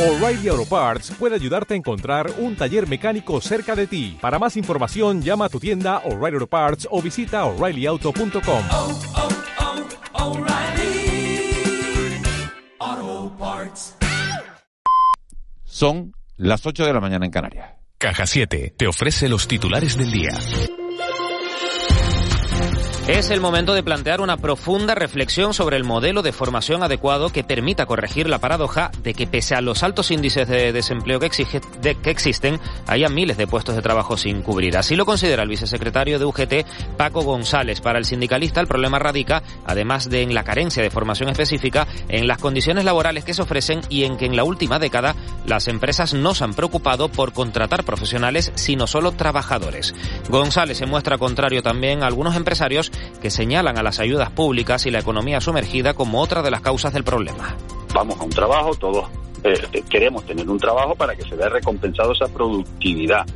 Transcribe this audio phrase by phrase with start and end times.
[0.00, 4.16] O'Reilly Auto Parts puede ayudarte a encontrar un taller mecánico cerca de ti.
[4.18, 8.64] Para más información, llama a tu tienda O'Reilly Auto Parts o visita oreillyauto.com.
[8.70, 9.28] Oh, oh,
[10.14, 10.36] oh.
[15.64, 17.74] Son las 8 de la mañana en Canarias.
[17.98, 20.30] Caja 7 te ofrece los titulares del día.
[23.08, 27.42] Es el momento de plantear una profunda reflexión sobre el modelo de formación adecuado que
[27.42, 31.26] permita corregir la paradoja de que pese a los altos índices de desempleo que,
[32.04, 34.76] existen, haya miles de puestos de trabajo sin cubrir.
[34.76, 37.80] Así lo considera el vicesecretario de UGT, Paco González.
[37.80, 42.28] Para el sindicalista el problema radica, además de en la carencia de formación específica, en
[42.28, 46.14] las condiciones laborales que se ofrecen y en que en la última década las empresas
[46.14, 49.94] no se han preocupado por contratar profesionales, sino solo trabajadores.
[50.28, 54.90] González se muestra contrario también a algunos empresarios que señalan a las ayudas públicas y
[54.90, 57.56] la economía sumergida como otra de las causas del problema.
[57.94, 59.08] Vamos a un trabajo, todos
[59.42, 63.26] eh, queremos tener un trabajo para que se vea recompensado esa productividad.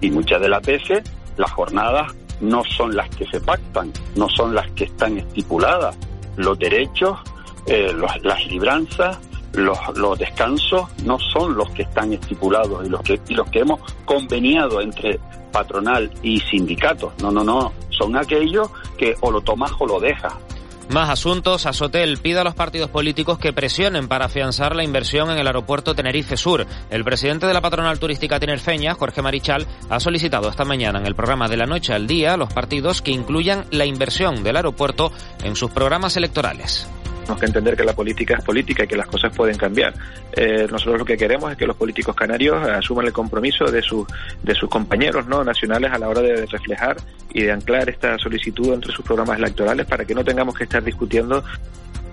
[0.00, 1.02] Y muchas de las veces
[1.36, 5.96] las jornadas no son las que se pactan, no son las que están estipuladas.
[6.36, 7.18] Los derechos,
[7.66, 9.18] eh, las libranzas,
[9.54, 13.60] los, los, descansos no son los que están estipulados y los que, y los que
[13.60, 15.20] hemos conveniado entre
[15.52, 17.12] patronal y sindicatos.
[17.20, 17.72] No, no, no.
[17.90, 20.32] Son aquellos que o lo tomas o lo dejas.
[20.88, 21.64] Más asuntos.
[21.66, 25.94] Azotel pide a los partidos políticos que presionen para afianzar la inversión en el aeropuerto
[25.94, 26.66] Tenerife Sur.
[26.90, 31.14] El presidente de la patronal turística tinerfeña, Jorge Marichal, ha solicitado esta mañana en el
[31.14, 35.12] programa de la noche al día a los partidos que incluyan la inversión del aeropuerto
[35.42, 36.86] en sus programas electorales.
[37.22, 39.94] Tenemos que entender que la política es política y que las cosas pueden cambiar.
[40.32, 44.06] Eh, nosotros lo que queremos es que los políticos canarios asuman el compromiso de, sus
[44.42, 46.96] de sus compañeros no nacionales a la hora de reflejar
[47.32, 50.82] y de anclar esta solicitud entre sus programas electorales para que no tengamos que estar
[50.82, 51.44] discutiendo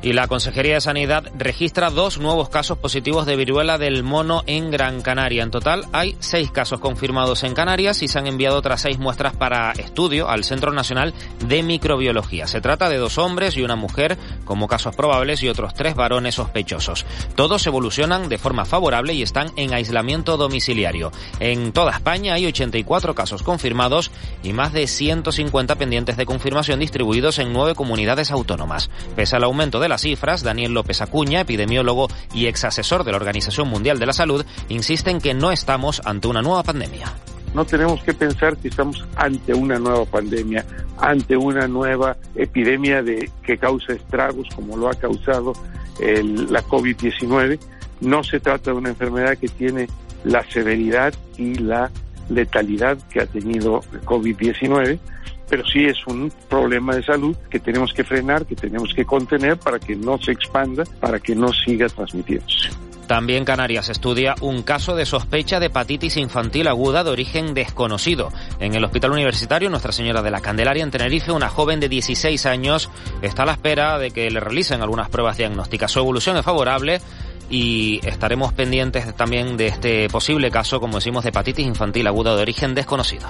[0.02, 4.72] y la Consejería de Sanidad registra dos nuevos casos positivos de viruela del mono en
[4.72, 5.44] Gran Canaria.
[5.44, 9.36] En total hay seis casos confirmados en Canarias y se han enviado otras seis muestras
[9.36, 11.14] para estudio al Centro Nacional
[11.46, 12.48] de Microbiología.
[12.48, 16.36] Se trata de dos hombres y una mujer como casos probables y otros tres varones
[16.36, 17.06] sospechosos.
[17.36, 21.12] Todos evolucionan de forma favorable y están en aislamiento domiciliario.
[21.40, 24.12] En toda España hay 84 casos confirmados
[24.44, 28.90] y más de 150 pendientes de confirmación distribuidos en nueve comunidades autónomas.
[29.16, 33.18] Pese al aumento de las cifras, Daniel López Acuña, epidemiólogo y ex asesor de la
[33.18, 37.14] Organización Mundial de la Salud, insiste en que no estamos ante una nueva pandemia.
[37.54, 40.66] No tenemos que pensar que estamos ante una nueva pandemia,
[41.00, 45.54] ante una nueva epidemia de, que causa estragos como lo ha causado
[46.00, 47.60] el, la COVID-19.
[48.02, 49.88] No se trata de una enfermedad que tiene
[50.24, 51.90] la severidad y la
[52.30, 55.00] letalidad que ha tenido COVID-19
[55.50, 59.58] pero sí es un problema de salud que tenemos que frenar, que tenemos que contener
[59.58, 62.70] para que no se expanda, para que no siga transmitiéndose.
[63.10, 68.30] También Canarias estudia un caso de sospecha de hepatitis infantil aguda de origen desconocido.
[68.60, 72.46] En el Hospital Universitario Nuestra Señora de la Candelaria en Tenerife, una joven de 16
[72.46, 72.92] años
[73.24, 75.92] está a la espera de que le realicen algunas pruebas diagnósticas.
[75.92, 77.02] Su evolución es favorable
[77.50, 82.44] y estaremos pendientes también de este posible caso, como decimos, de hepatitis infantil aguda de
[82.44, 83.28] origen desconocido.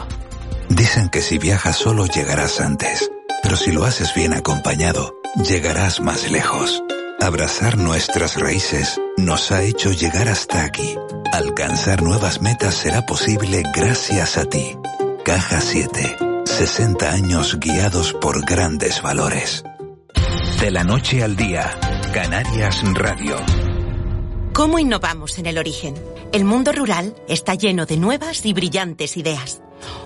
[0.69, 6.30] Dicen que si viajas solo llegarás antes, pero si lo haces bien acompañado, llegarás más
[6.30, 6.84] lejos.
[7.19, 10.96] Abrazar nuestras raíces nos ha hecho llegar hasta aquí.
[11.34, 14.78] Alcanzar nuevas metas será posible gracias a ti.
[15.25, 16.18] Caja 7.
[16.46, 19.63] 60 años guiados por grandes valores.
[20.62, 21.78] De la noche al día,
[22.13, 23.38] Canarias Radio.
[24.53, 25.96] ¿Cómo innovamos en el origen?
[26.31, 29.62] El mundo rural está lleno de nuevas y brillantes ideas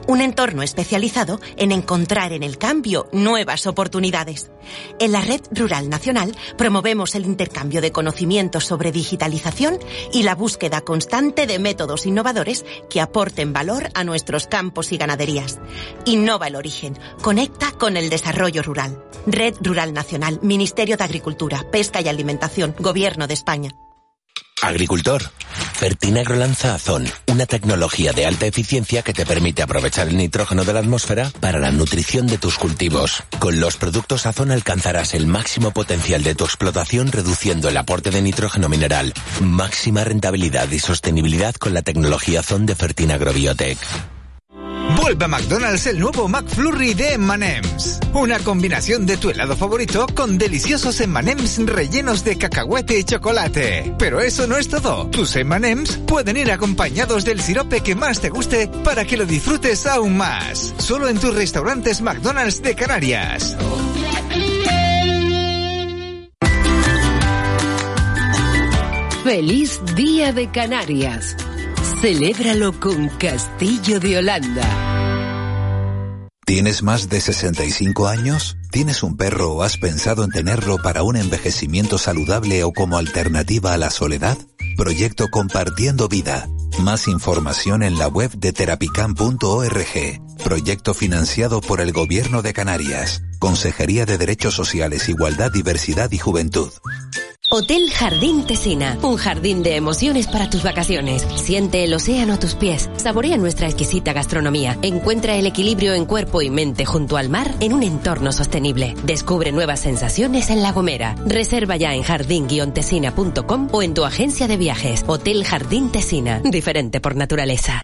[0.07, 4.51] un entorno especializado en encontrar en el cambio nuevas oportunidades.
[4.99, 9.79] En la Red Rural Nacional promovemos el intercambio de conocimientos sobre digitalización
[10.11, 15.59] y la búsqueda constante de métodos innovadores que aporten valor a nuestros campos y ganaderías.
[16.05, 19.03] Innova el origen, conecta con el desarrollo rural.
[19.25, 23.71] Red Rural Nacional, Ministerio de Agricultura, Pesca y Alimentación, Gobierno de España.
[24.63, 25.21] Agricultor.
[25.73, 30.71] Fertinagro lanza Azón, una tecnología de alta eficiencia que te permite aprovechar el nitrógeno de
[30.71, 33.23] la atmósfera para la nutrición de tus cultivos.
[33.39, 38.21] Con los productos Azón alcanzarás el máximo potencial de tu explotación reduciendo el aporte de
[38.21, 39.13] nitrógeno mineral.
[39.41, 43.77] Máxima rentabilidad y sostenibilidad con la tecnología Azón de Fertinagro Biotech.
[45.01, 47.99] Vuelve a McDonald's el nuevo McFlurry de M&M's.
[48.13, 53.95] Una combinación de tu helado favorito con deliciosos M&M's rellenos de cacahuete y chocolate.
[53.97, 55.07] Pero eso no es todo.
[55.07, 59.85] Tus M&M's pueden ir acompañados del sirope que más te guste para que lo disfrutes
[59.87, 60.73] aún más.
[60.77, 63.57] Solo en tus restaurantes McDonald's de Canarias.
[69.23, 71.37] Feliz Día de Canarias.
[72.03, 74.67] Celébralo con Castillo de Holanda.
[76.45, 78.57] ¿Tienes más de 65 años?
[78.71, 83.71] ¿Tienes un perro o has pensado en tenerlo para un envejecimiento saludable o como alternativa
[83.71, 84.37] a la soledad?
[84.75, 86.49] Proyecto Compartiendo Vida.
[86.77, 90.43] Más información en la web de terapicam.org.
[90.43, 93.21] Proyecto financiado por el Gobierno de Canarias.
[93.39, 96.69] Consejería de Derechos Sociales, Igualdad, Diversidad y Juventud.
[97.55, 101.21] Hotel Jardín Tesina, un jardín de emociones para tus vacaciones.
[101.35, 106.41] Siente el océano a tus pies, saborea nuestra exquisita gastronomía, encuentra el equilibrio en cuerpo
[106.41, 108.95] y mente junto al mar en un entorno sostenible.
[109.03, 111.13] Descubre nuevas sensaciones en La Gomera.
[111.27, 115.03] Reserva ya en jardín-tesina.com o en tu agencia de viajes.
[115.05, 117.83] Hotel Jardín Tesina, diferente por naturaleza.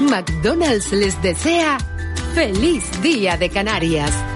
[0.00, 1.76] McDonald's les desea
[2.34, 4.31] feliz Día de Canarias.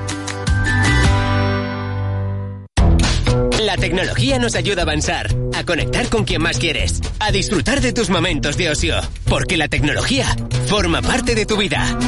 [3.67, 7.93] La tecnología nos ayuda a avanzar, a conectar con quien más quieres, a disfrutar de
[7.93, 10.25] tus momentos de ocio, porque la tecnología
[10.69, 11.99] forma parte de tu vida.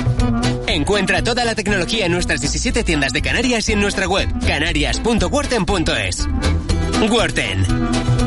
[0.69, 6.29] Encuentra toda la tecnología en nuestras 17 tiendas de Canarias y en nuestra web canarias.worten.es.
[7.11, 7.67] Worten.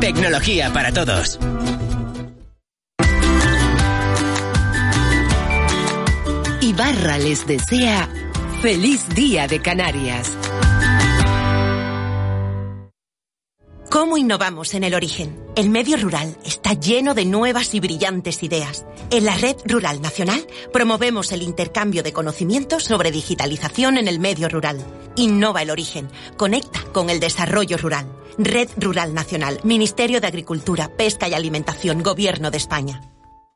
[0.01, 1.39] Tecnología para todos.
[6.59, 8.09] Ibarra les desea
[8.61, 10.37] feliz Día de Canarias.
[14.01, 15.39] ¿Cómo innovamos en el origen?
[15.55, 18.83] El medio rural está lleno de nuevas y brillantes ideas.
[19.11, 20.43] En la Red Rural Nacional
[20.73, 24.83] promovemos el intercambio de conocimientos sobre digitalización en el medio rural.
[25.17, 28.11] Innova el origen, conecta con el desarrollo rural.
[28.39, 33.10] Red Rural Nacional, Ministerio de Agricultura, Pesca y Alimentación, Gobierno de España.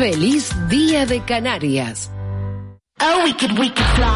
[0.00, 2.10] feliz Día de Canarias.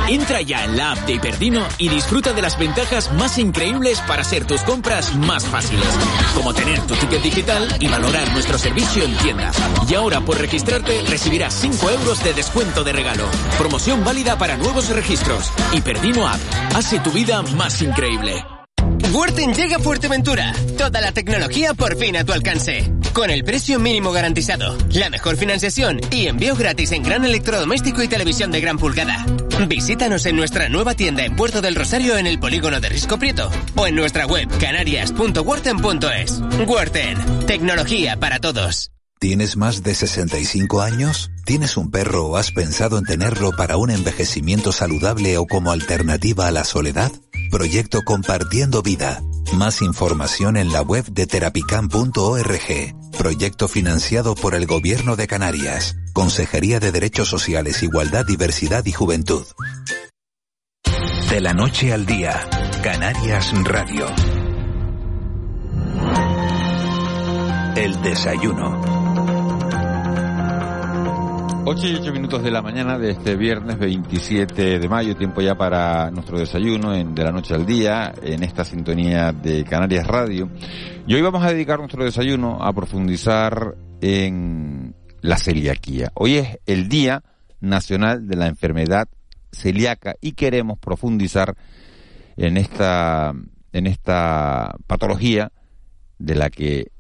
[0.08, 4.22] Entra ya en la app de Hiperdino y disfruta de las ventajas más increíbles para
[4.22, 5.86] hacer tus compras más fáciles.
[6.34, 9.52] Como tener tu ticket digital y valorar nuestro servicio en tienda.
[9.86, 13.28] Y ahora por registrarte recibirás 5 euros de descuento de regalo.
[13.58, 15.52] Promoción válida para nuevos registros.
[15.74, 16.40] Hiperdino App.
[16.74, 18.42] Hace tu vida más increíble.
[19.12, 20.54] Worten llega a Fuerteventura.
[20.78, 22.90] Toda la tecnología por fin a tu alcance.
[23.14, 28.08] Con el precio mínimo garantizado, la mejor financiación y envío gratis en gran electrodoméstico y
[28.08, 29.24] televisión de gran pulgada.
[29.68, 33.52] Visítanos en nuestra nueva tienda en Puerto del Rosario en el polígono de Risco Prieto
[33.76, 36.40] o en nuestra web canarias.worten.es.
[36.66, 38.90] Worten, tecnología para todos.
[39.20, 41.30] ¿Tienes más de 65 años?
[41.44, 46.48] ¿Tienes un perro o has pensado en tenerlo para un envejecimiento saludable o como alternativa
[46.48, 47.12] a la soledad?
[47.50, 49.22] Proyecto Compartiendo Vida.
[49.54, 52.94] Más información en la web de terapicam.org.
[53.16, 55.96] Proyecto financiado por el Gobierno de Canarias.
[56.12, 59.44] Consejería de Derechos Sociales, Igualdad, Diversidad y Juventud.
[61.30, 62.48] De la noche al día.
[62.82, 64.06] Canarias Radio.
[67.76, 68.93] El desayuno.
[71.66, 75.54] 8 y 8 minutos de la mañana de este viernes 27 de mayo, tiempo ya
[75.54, 80.50] para nuestro desayuno en De la Noche al Día, en esta sintonía de Canarias Radio.
[81.06, 86.12] Y hoy vamos a dedicar nuestro desayuno a profundizar en la celiaquía.
[86.12, 87.22] Hoy es el Día
[87.60, 89.08] Nacional de la Enfermedad
[89.50, 91.56] Celíaca y queremos profundizar
[92.36, 93.32] en esta,
[93.72, 95.50] en esta patología
[96.18, 96.92] de la que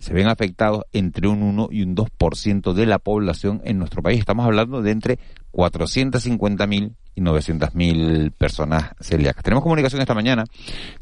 [0.00, 4.18] se ven afectados entre un 1 y un 2% de la población en nuestro país.
[4.18, 5.18] Estamos hablando de entre
[5.52, 9.44] 450.000 y 900.000 personas celíacas.
[9.44, 10.44] Tenemos comunicación esta mañana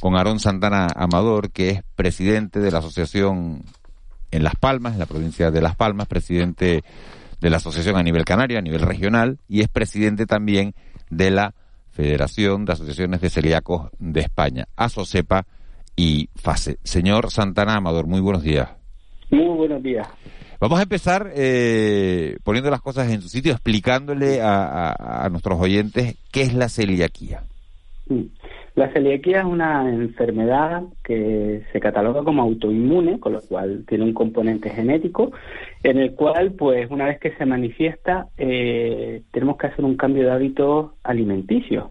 [0.02, 3.62] con Aarón Santana Amador, que es presidente de la asociación
[4.33, 6.83] en Las Palmas, en la provincia de Las Palmas, presidente
[7.40, 10.75] de la asociación a nivel canario, a nivel regional, y es presidente también
[11.09, 11.55] de la
[11.93, 15.47] Federación de Asociaciones de Celíacos de España, ASOCEPA
[15.95, 16.78] y FASE.
[16.83, 18.77] Señor Santana Amador, muy buenos días.
[19.30, 20.08] Muy buenos días.
[20.61, 26.16] Vamos a empezar eh, poniendo las cosas en su sitio, explicándole a, a, nuestros oyentes
[26.32, 27.42] qué es la celiaquía.
[28.75, 34.14] La celiaquía es una enfermedad que se cataloga como autoinmune, con lo cual tiene un
[34.14, 35.30] componente genético,
[35.82, 40.25] en el cual, pues, una vez que se manifiesta, eh, tenemos que hacer un cambio
[40.25, 41.90] de hábitos alimenticios,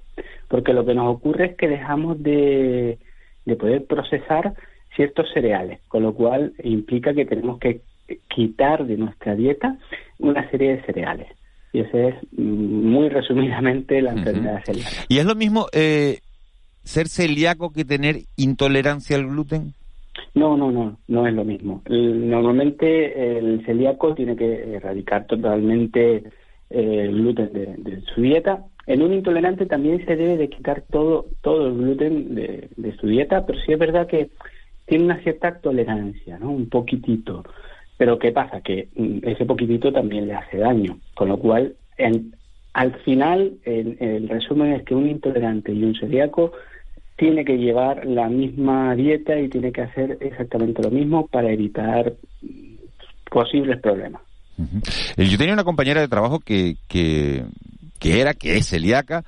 [0.49, 2.99] porque lo que nos ocurre es que dejamos de,
[3.45, 4.53] de poder procesar
[4.97, 7.79] ciertos cereales, con lo cual implica que tenemos que
[8.27, 9.77] quitar de nuestra dieta
[10.19, 11.27] una serie de cereales.
[11.71, 14.89] Y esa es mm, muy resumidamente la enfermedad celíaca.
[15.07, 16.19] ¿Y es lo mismo eh,
[16.83, 19.73] ser celíaco que tener intolerancia al gluten?
[20.33, 21.81] No, no, no, no es lo mismo.
[21.87, 26.23] Normalmente el celíaco tiene que erradicar totalmente eh,
[26.69, 28.63] el gluten de, de su dieta.
[28.87, 33.07] En un intolerante también se debe de quitar todo, todo el gluten de, de su
[33.07, 34.29] dieta, pero sí es verdad que
[34.87, 36.49] tiene una cierta tolerancia, ¿no?
[36.51, 37.43] Un poquitito.
[37.97, 38.61] Pero ¿qué pasa?
[38.61, 42.33] Que mm, ese poquitito también le hace daño, con lo cual en-
[42.73, 46.51] al final el, el resumen es que un intolerante y un celíaco
[47.17, 52.13] tiene que llevar la misma dieta y tiene que hacer exactamente lo mismo para evitar
[53.29, 54.21] posibles problemas.
[55.17, 57.43] Eh, Yo tenía una compañera de trabajo que, que,
[57.99, 59.23] que era, que es celíaca,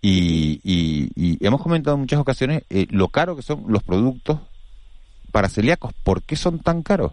[0.00, 4.38] y, y- y hemos comentado en muchas ocasiones eh, lo caro que son los productos
[5.34, 5.92] para celíacos.
[6.04, 7.10] ¿Por qué son tan caros?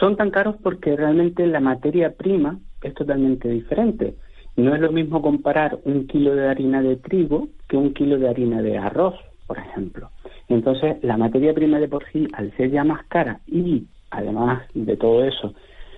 [0.00, 4.14] Son tan caros porque realmente la materia prima es totalmente diferente.
[4.56, 8.26] No es lo mismo comparar un kilo de harina de trigo que un kilo de
[8.26, 10.08] harina de arroz, por ejemplo.
[10.48, 14.96] Entonces, la materia prima de por sí, al ser ya más cara y además de
[14.96, 15.52] todo eso,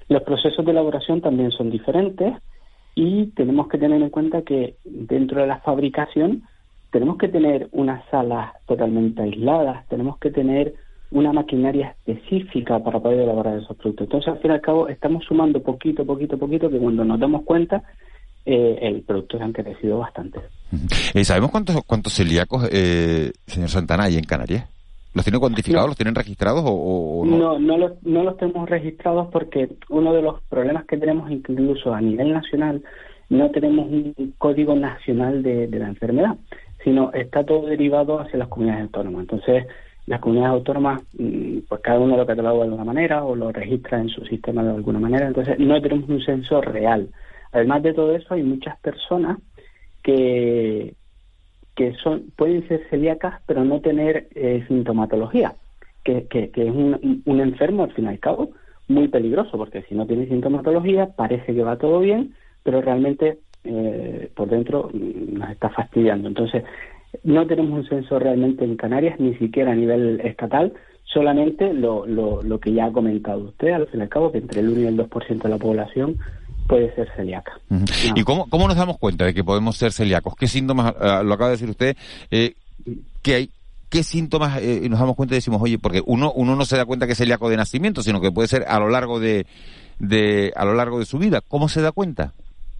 [0.09, 2.35] los procesos de elaboración también son diferentes
[2.97, 6.43] y tenemos que tener en cuenta que dentro de la fabricación
[6.91, 10.75] tenemos que tener unas salas totalmente aisladas, tenemos que tener
[11.12, 14.07] una maquinaria específica para poder elaborar esos productos.
[14.07, 17.42] Entonces, al fin y al cabo, estamos sumando poquito, poquito, poquito, que cuando nos damos
[17.42, 17.83] cuenta,
[18.45, 20.40] eh, el producto se han crecido bastante.
[21.14, 24.69] Eh, ¿Sabemos cuántos, cuántos celíacos, eh, señor Santana, hay en Canarias?
[25.14, 25.88] ¿Los tienen cuantificados, No.
[25.88, 27.37] los tienen registrados o no?
[27.37, 31.92] No, no los, no los tenemos registrados porque uno de los problemas que tenemos incluso
[31.92, 32.83] a nivel nacional,
[33.28, 36.37] no tenemos un código nacional de, de la enfermedad,
[36.83, 39.21] sino está todo derivado hacia las comunidades autónomas.
[39.23, 39.66] Entonces,
[40.06, 44.00] las comunidades autónomas, mm, pues cada uno lo cataloga de alguna manera o lo registra
[44.00, 45.26] en su sistema de alguna manera.
[45.26, 47.09] Entonces, no tenemos un censo real.
[47.52, 49.38] Además de todo eso, hay muchas personas
[50.02, 50.94] que,
[51.76, 55.54] que son pueden ser celíacas pero no tener eh, sintomatología,
[56.04, 58.50] que, que, que es un, un enfermo al fin y al cabo
[58.88, 64.30] muy peligroso porque si no tiene sintomatología parece que va todo bien, pero realmente eh,
[64.35, 66.28] por dentro mm, nos está fastidiando.
[66.28, 66.64] Entonces,
[67.25, 70.73] no tenemos un censo realmente en Canarias, ni siquiera a nivel estatal,
[71.04, 74.38] solamente lo, lo, lo que ya ha comentado usted, al fin y al cabo, que
[74.38, 76.19] entre el 1 y el 2% de la población
[76.66, 77.52] puede ser celíaca.
[78.14, 80.35] ¿Y cómo, cómo nos damos cuenta de que podemos ser celíacos?
[80.37, 81.97] ¿Qué síntomas, ah, lo acaba de decir usted,
[82.31, 82.54] eh,
[83.21, 83.50] que hay,
[83.90, 86.87] qué síntomas eh, nos damos cuenta y decimos, oye, porque uno, uno no se da
[86.87, 89.47] cuenta que es celíaco de nacimiento, sino que puede ser a lo largo de,
[89.99, 91.42] de, a lo largo de su vida.
[91.47, 92.33] ¿Cómo se da cuenta?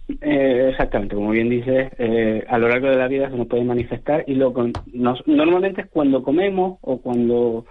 [0.07, 3.63] Eh, exactamente, como bien dices, eh, a lo largo de la vida se nos puede
[3.63, 7.65] manifestar y lo con- nos- normalmente es cuando comemos o cuando,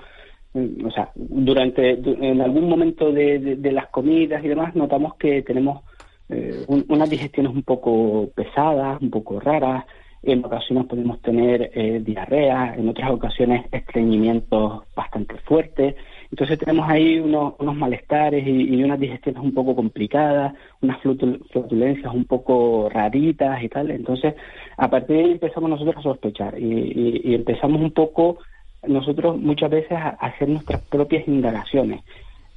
[0.55, 5.43] mm, o sea, durante du- en algún momento de, las comidas y demás notamos que
[5.43, 5.83] tenemos
[6.31, 9.85] eh, un- unas digestiones un poco pesadas, un poco raras.
[10.23, 15.95] En ocasiones podemos tener eh, diarrea, en otras ocasiones estreñimientos bastante fuertes.
[16.33, 22.25] Entonces tenemos ahí unos, unos malestares y, unas digestiones un poco complicadas, unas flatulencias un
[22.25, 23.91] poco raritas y tal.
[23.91, 24.35] Entonces,
[24.79, 28.39] a partir de ahí empezamos nosotros a sospechar y, y- empezamos un poco
[28.83, 32.03] nosotros muchas veces a, a hacer nuestras propias indagaciones.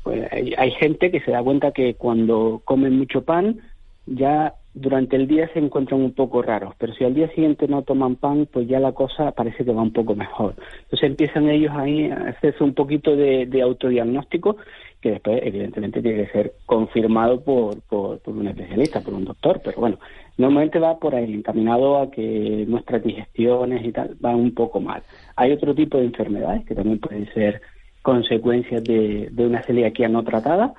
[0.04, 3.60] Pues hay, hay gente que se da cuenta que cuando comen mucho pan,
[4.06, 7.84] ya durante el día se encuentran un poco raros, pero si al día siguiente no
[7.84, 10.54] toman pan, pues ya la cosa parece que va un poco mejor.
[10.84, 14.58] Entonces empiezan ellos ahí a hacerse un poquito de, autodiagnóstico,
[15.00, 17.78] que después evidentemente tiene que ser confirmado por
[18.26, 19.98] un especialista, por un doctor, pero bueno,
[20.38, 25.04] normalmente va por ahí, encaminado a que nuestras digestiones y tal van un poco mal.
[25.38, 27.62] Hay otro tipo de enfermedades que también pueden ser
[28.02, 30.74] consecuencias de, de una celiaquía no tratada,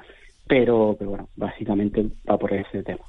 [0.46, 3.00] pero, pero bueno, básicamente va por ese tema.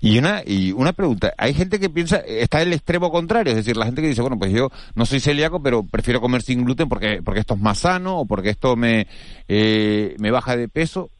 [0.00, 3.76] Y una, y una pregunta, hay gente que piensa, está el extremo contrario, es decir,
[3.76, 6.88] la gente que dice, bueno, pues yo no soy celíaco, pero prefiero comer sin gluten
[6.88, 9.06] porque, porque esto es más sano o porque esto me,
[9.48, 11.10] eh, me baja de peso.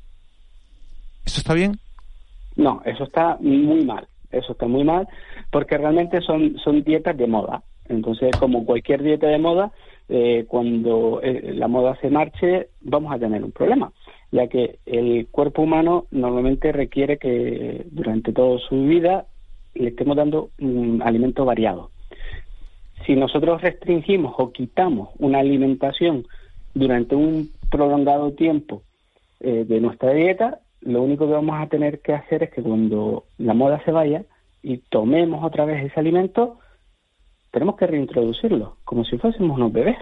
[1.24, 1.78] ¿Eso está bien?
[2.56, 5.08] No, eso está muy mal, eso está muy mal,
[5.50, 7.62] porque realmente son, son dietas de moda.
[7.88, 9.72] Entonces, como cualquier dieta de moda,
[10.08, 13.92] eh, cuando eh, la moda se marche, vamos a tener un problema,
[14.36, 19.24] ya que el cuerpo humano normalmente requiere que durante toda su vida
[19.74, 21.90] le estemos dando un alimento variado.
[23.06, 26.26] Si nosotros restringimos o quitamos una alimentación
[26.74, 28.82] durante un prolongado tiempo
[29.40, 33.24] eh, de nuestra dieta, lo único que vamos a tener que hacer es que cuando
[33.38, 34.24] la moda se vaya
[34.62, 36.58] y tomemos otra vez ese alimento,
[37.52, 39.96] tenemos que reintroducirlo, como si fuésemos unos bebés.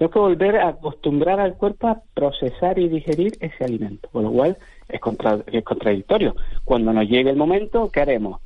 [0.00, 4.32] Tenemos que volver a acostumbrar al cuerpo a procesar y digerir ese alimento, con lo
[4.32, 4.56] cual
[4.88, 6.34] es, contra- es contradictorio.
[6.64, 8.40] Cuando nos llegue el momento, ¿qué haremos?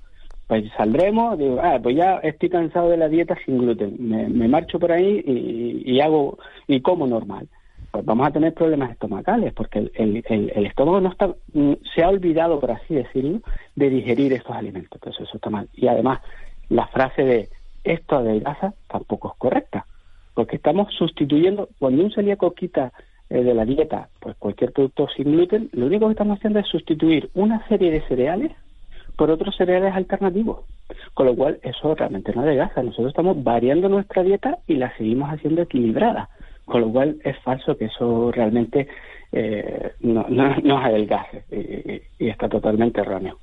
[0.49, 4.81] Pues saldremos, digo, ah, pues ya estoy cansado de la dieta sin gluten, me, marcho
[4.81, 7.47] por ahí y, y hago y como normal.
[7.93, 11.75] Pues vamos a tener problemas estomacales porque el, el- el- el estómago no está, mm,
[11.95, 13.43] se ha olvidado, por así decirlo,
[13.77, 14.91] de digerir estos alimentos.
[15.01, 15.69] Entonces eso está mal.
[15.73, 16.19] Y además,
[16.69, 17.49] la frase de
[17.85, 19.87] esto adelgaza tampoco es correcta,
[20.35, 22.93] porque estamos sustituyendo, cuando un celíaco quita
[23.31, 26.67] eh, de la dieta pues cualquier producto sin gluten, lo único que estamos haciendo es
[26.67, 28.53] sustituir una serie de cereales
[29.17, 30.61] por otros cereales alternativos.
[31.14, 32.83] Con lo cual, eso realmente no adelgaza.
[32.83, 36.29] Nosotros estamos variando nuestra dieta y la seguimos haciendo equilibrada.
[36.64, 38.88] Con lo cual, es falso que eso realmente
[39.33, 41.45] eh, no, no, nos adelgace
[42.19, 43.38] y, está totalmente erróneo.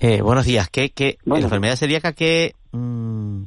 [0.00, 0.68] Eh, buenos días.
[0.70, 3.44] ¿Qué, qué, la enfermedad celíaca que mm,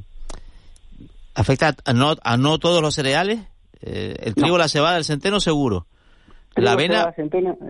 [1.40, 3.40] afecta a no, a no todos los cereales?
[3.80, 5.86] Eh, el trigo, la cebada, el centeno, seguro.
[6.56, 7.14] La avena,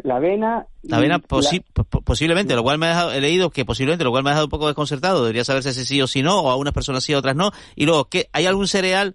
[0.05, 3.51] la avena, la avena posi- po- po- posiblemente, lo cual me ha dejado, he leído
[3.51, 5.21] que posiblemente, lo cual me ha dejado un poco desconcertado.
[5.23, 7.51] Debería saberse si sí o si no, o a unas personas sí, a otras no.
[7.77, 9.15] Y luego, ¿qué, ¿hay algún cereal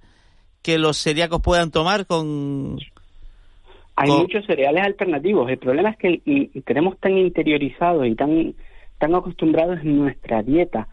[0.62, 2.78] que los celíacos puedan tomar con...?
[3.96, 5.50] Hay con- muchos cereales alternativos.
[5.50, 8.54] El problema es que y- y tenemos tan interiorizado y tan,
[9.00, 10.88] tan acostumbrados en nuestra dieta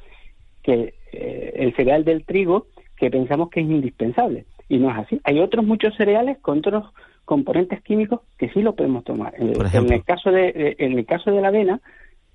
[0.62, 2.66] que eh, el cereal del trigo
[3.00, 4.44] que pensamos que es indispensable.
[4.68, 5.20] Y no es así.
[5.24, 6.84] Hay otros muchos cereales con otros
[7.24, 9.34] componentes químicos que sí lo podemos tomar.
[9.38, 11.80] Eh, Por en el caso de, eh, en el caso de la avena,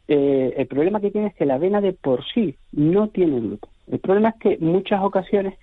[0.07, 3.69] eh, el problema que tiene es que la avena de por sí no tiene gluten.
[3.89, 5.53] El problema es que muchas ocasiones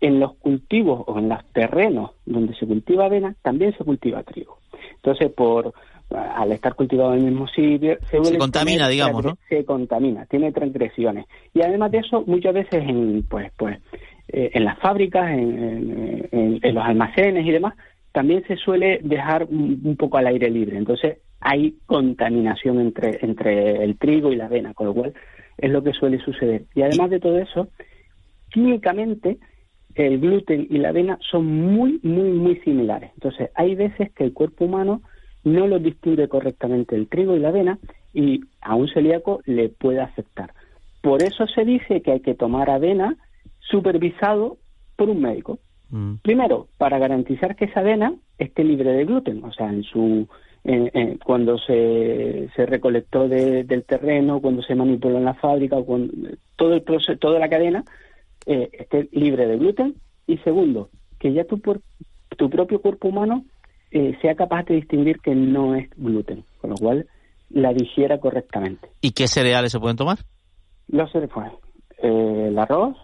[0.00, 4.58] en los cultivos o en los terrenos donde se cultiva avena también se cultiva trigo.
[4.96, 5.72] Entonces, por
[6.10, 9.38] al estar cultivado en el mismo sitio, se, suele contamina, tener digamos, ¿no?
[9.48, 11.26] Se contamina, tiene transgresiones.
[11.54, 13.78] Y además de eso, muchas veces en, pues, pues,
[14.32, 17.74] eh, en las fábricas, en, en- en- los almacenes y demás,
[18.12, 20.76] también se suele dejar un, poco al aire libre.
[20.76, 25.14] Entonces, hay contaminación entre, entre el trigo y la avena, con lo cual
[25.58, 26.64] es lo que suele suceder.
[26.74, 27.68] Y además de todo eso,
[28.50, 29.38] químicamente
[29.94, 33.10] el gluten y la avena son muy, muy, muy similares.
[33.14, 35.02] Entonces, hay veces que el cuerpo humano
[35.44, 37.78] no los distingue correctamente el trigo y la avena
[38.14, 40.52] y a un celíaco le puede afectar.
[41.02, 43.16] Por eso se dice que hay que tomar avena
[43.70, 44.58] supervisado
[44.96, 45.58] por un médico.
[46.22, 50.26] Primero, para garantizar que esa avena esté libre de gluten, o sea, en su
[50.64, 55.76] en- en- cuando se, se recolectó de- del terreno, cuando se manipuló en la fábrica,
[55.76, 56.12] o cuando,
[56.56, 57.84] todo el proceso, toda la cadena
[58.46, 59.96] eh, esté libre de gluten.
[60.26, 61.60] Y segundo, que ya tu,
[62.38, 63.44] tu propio cuerpo humano
[63.90, 67.06] eh, sea capaz de distinguir que no es gluten, con lo cual
[67.50, 68.88] la digiera correctamente.
[69.02, 70.18] ¿Y qué cereales se pueden tomar?
[70.88, 71.52] Los cereales,
[71.98, 72.96] eh, el arroz,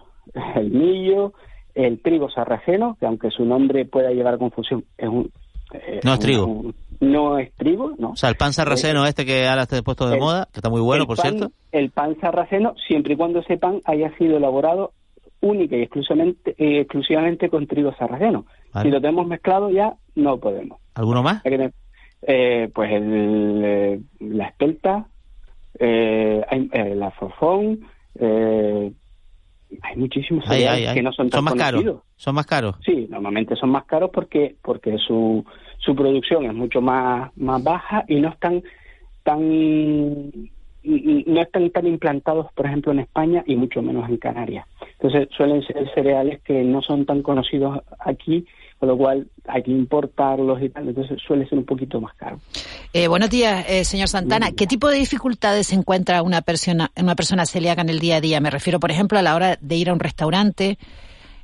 [0.57, 1.33] el millo,
[1.75, 5.31] el trigo sarraceno, que aunque su nombre pueda llevar a confusión, es un...
[5.73, 6.47] eh, No es un- trigo.
[6.47, 8.11] un- no es trigo, no.
[8.11, 10.69] O sea, el pan sarraceno este que ahora está puesto de el- moda, que está
[10.71, 11.55] muy bueno, por pan- cierto.
[11.71, 14.93] El pan sarraceno, siempre y cuando ese pan haya sido elaborado
[15.41, 18.47] única y exclusivamente, eh, exclusivamente con trigo sarraceno.
[18.73, 18.89] Vale.
[18.89, 20.81] Si lo tenemos mezclado ya, no podemos.
[20.95, 21.43] ¿Alguno más?
[22.23, 25.07] Eh, pues el, eh, la espelta,
[25.79, 27.81] eh, eh, la forfón,
[28.19, 28.91] eh,
[29.83, 30.95] hay muchísimos Ay, cereales ay, ay.
[30.95, 31.81] que no son tan Son más caros.
[31.83, 32.03] conocidos.
[32.17, 32.77] Son más caros.
[32.85, 35.45] Sí, normalmente son más caros porque porque su,
[35.79, 38.63] su producción es mucho más más baja y no están
[39.23, 39.41] tan
[40.85, 44.67] no están tan implantados, por ejemplo, en España y mucho menos en Canarias.
[44.93, 48.47] Entonces suelen ser cereales que no son tan conocidos aquí,
[48.79, 52.39] con lo cual hay que importarlos y tal, entonces suele ser un poquito más caro.
[52.93, 54.53] Eh, buenos días, eh, señor Santana.
[54.53, 58.41] ¿Qué tipo de dificultades encuentra una persona, una persona celíaca en el día a día?
[58.41, 60.79] Me refiero, por ejemplo, a la hora de ir a un restaurante,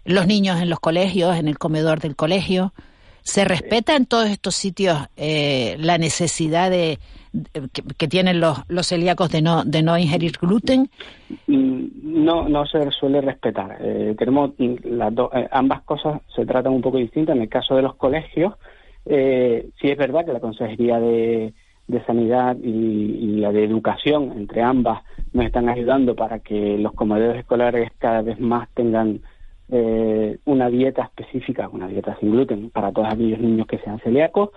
[0.04, 2.72] los niños en los colegios, en el comedor del colegio.
[3.22, 6.98] ¿Se respeta en todos estos sitios eh, la necesidad de, de-
[7.72, 10.88] que, que tienen los, los celíacos de no, de no ingerir gluten?
[11.46, 11.74] Mm,
[12.24, 13.76] No, no se suele respetar.
[13.80, 14.52] Eh, tenemos
[14.84, 17.36] las dos, eh, ambas cosas se tratan un poco distintas.
[17.36, 18.54] En el caso de los colegios,
[19.06, 21.52] eh, sí es verdad que la Consejería de,
[21.88, 26.92] de Sanidad y, y la de Educación, entre ambas, nos están ayudando para que los
[26.92, 29.20] comedores escolares cada vez más tengan
[29.70, 34.50] eh, una dieta específica, una dieta sin gluten para todos aquellos niños que sean celíacos.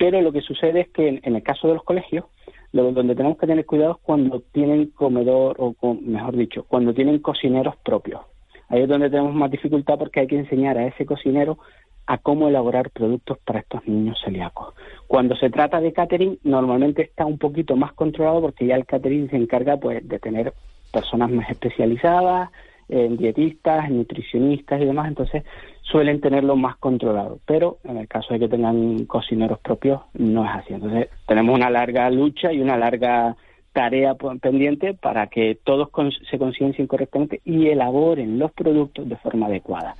[0.00, 2.24] Pero lo que sucede es que en, el caso de los colegios,
[2.72, 7.18] lo- donde tenemos que tener cuidado es cuando tienen comedor, o mejor dicho, cuando tienen
[7.18, 8.22] cocineros propios.
[8.70, 11.58] Ahí es donde tenemos más dificultad porque hay que enseñar a ese cocinero
[12.06, 14.74] a cómo elaborar productos para estos niños celíacos.
[15.06, 19.28] Cuando se trata de catering, normalmente está un poquito más controlado porque ya el catering
[19.28, 20.54] se encarga pues de tener
[20.90, 22.48] personas más especializadas
[22.90, 25.44] en dietistas, nutricionistas y demás, entonces
[25.82, 27.38] suelen tenerlo más controlado.
[27.46, 30.74] Pero en el caso de que tengan cocineros propios, no es así.
[30.74, 33.36] Entonces tenemos una larga lucha y una larga
[33.72, 35.90] tarea pendiente para que todos
[36.28, 39.94] se conciencien correctamente y elaboren los productos de forma adecuada.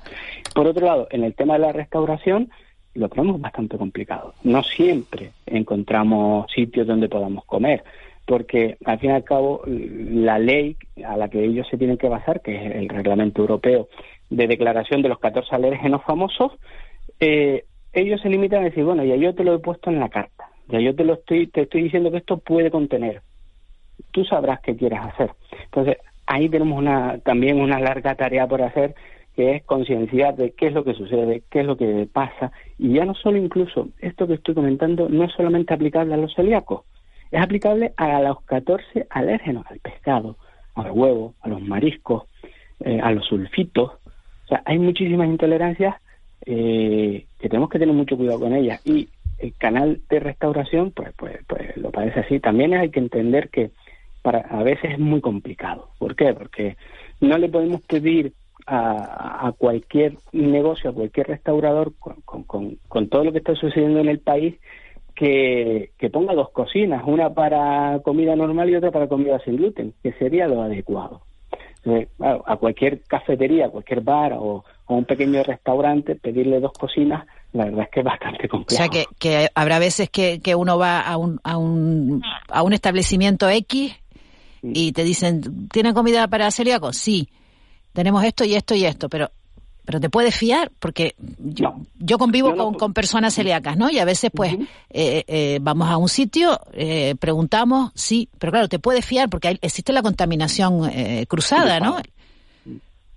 [0.53, 2.49] Por otro lado, en el tema de la restauración,
[2.93, 4.33] lo tenemos bastante complicado.
[4.43, 7.83] No siempre encontramos sitios donde podamos comer
[8.31, 12.07] porque al fin y al cabo la ley a la que ellos se tienen que
[12.07, 13.89] basar, que es el reglamento europeo
[14.29, 16.53] de declaración de los 14 alérgenos famosos,
[17.19, 20.07] eh, ellos se limitan a decir, bueno, ya yo te lo he puesto en la
[20.07, 23.21] carta, ya yo te lo estoy, te estoy diciendo que esto puede contener,
[24.11, 25.31] tú sabrás qué quieres hacer.
[25.65, 28.95] Entonces, ahí tenemos una, también una larga tarea por hacer,
[29.35, 32.93] que es concienciar de qué es lo que sucede, qué es lo que pasa, y
[32.93, 36.85] ya no solo incluso, esto que estoy comentando no es solamente aplicable a los celíacos,
[37.31, 40.37] es aplicable a los 14 alérgenos, al pescado,
[40.75, 42.23] al huevo, a los mariscos,
[42.81, 43.91] eh, a los sulfitos.
[44.45, 45.95] O sea, hay muchísimas intolerancias
[46.45, 48.81] eh, que tenemos que tener mucho cuidado con ellas.
[48.85, 49.07] Y
[49.39, 52.39] el canal de restauración, pues, pues, pues lo parece así.
[52.39, 53.71] También hay que entender que
[54.21, 55.89] para, a veces es muy complicado.
[55.99, 56.33] ¿Por qué?
[56.33, 56.75] Porque
[57.21, 58.33] no le podemos pedir
[58.67, 63.99] a, a cualquier negocio, a cualquier restaurador, con, con, con todo lo que está sucediendo
[63.99, 64.55] en el país,
[65.21, 70.13] que, ponga dos cocinas, una para comida normal y otra para comida sin gluten, que
[70.13, 71.21] sería lo adecuado.
[72.19, 77.83] a cualquier cafetería, cualquier bar o, a un pequeño restaurante, pedirle dos cocinas, la verdad
[77.83, 78.83] es que es bastante complejo.
[78.83, 82.63] O sea, que, que habrá veces que, que uno va a un, a, un, a
[82.63, 83.95] un establecimiento X
[84.63, 86.97] y te dicen, ¿tienen comida para celíacos?
[86.97, 87.29] Sí,
[87.93, 89.29] tenemos esto y esto y esto, pero
[89.91, 93.89] pero te puedes fiar porque yo, yo convivo con, con, personas celíacas, ¿no?
[93.89, 94.53] Y a veces pues
[94.89, 99.59] eh, eh, vamos a un sitio, eh, preguntamos, sí, pero claro, te puedes fiar porque
[99.61, 100.89] existe la contaminación
[101.27, 101.97] cruzada, ¿no?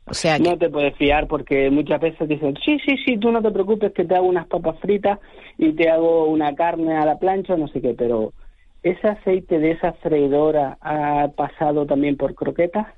[0.07, 3.41] O sea No te puedes fiar porque muchas veces dicen, sí, sí, sí, tú no
[3.41, 5.21] te preocupes que te hago unas papas fritas
[5.57, 8.33] y te hago una carne a la plancha, no sé qué, pero
[8.83, 12.89] ¿ese aceite de esa freidora ha pasado también por croquetas?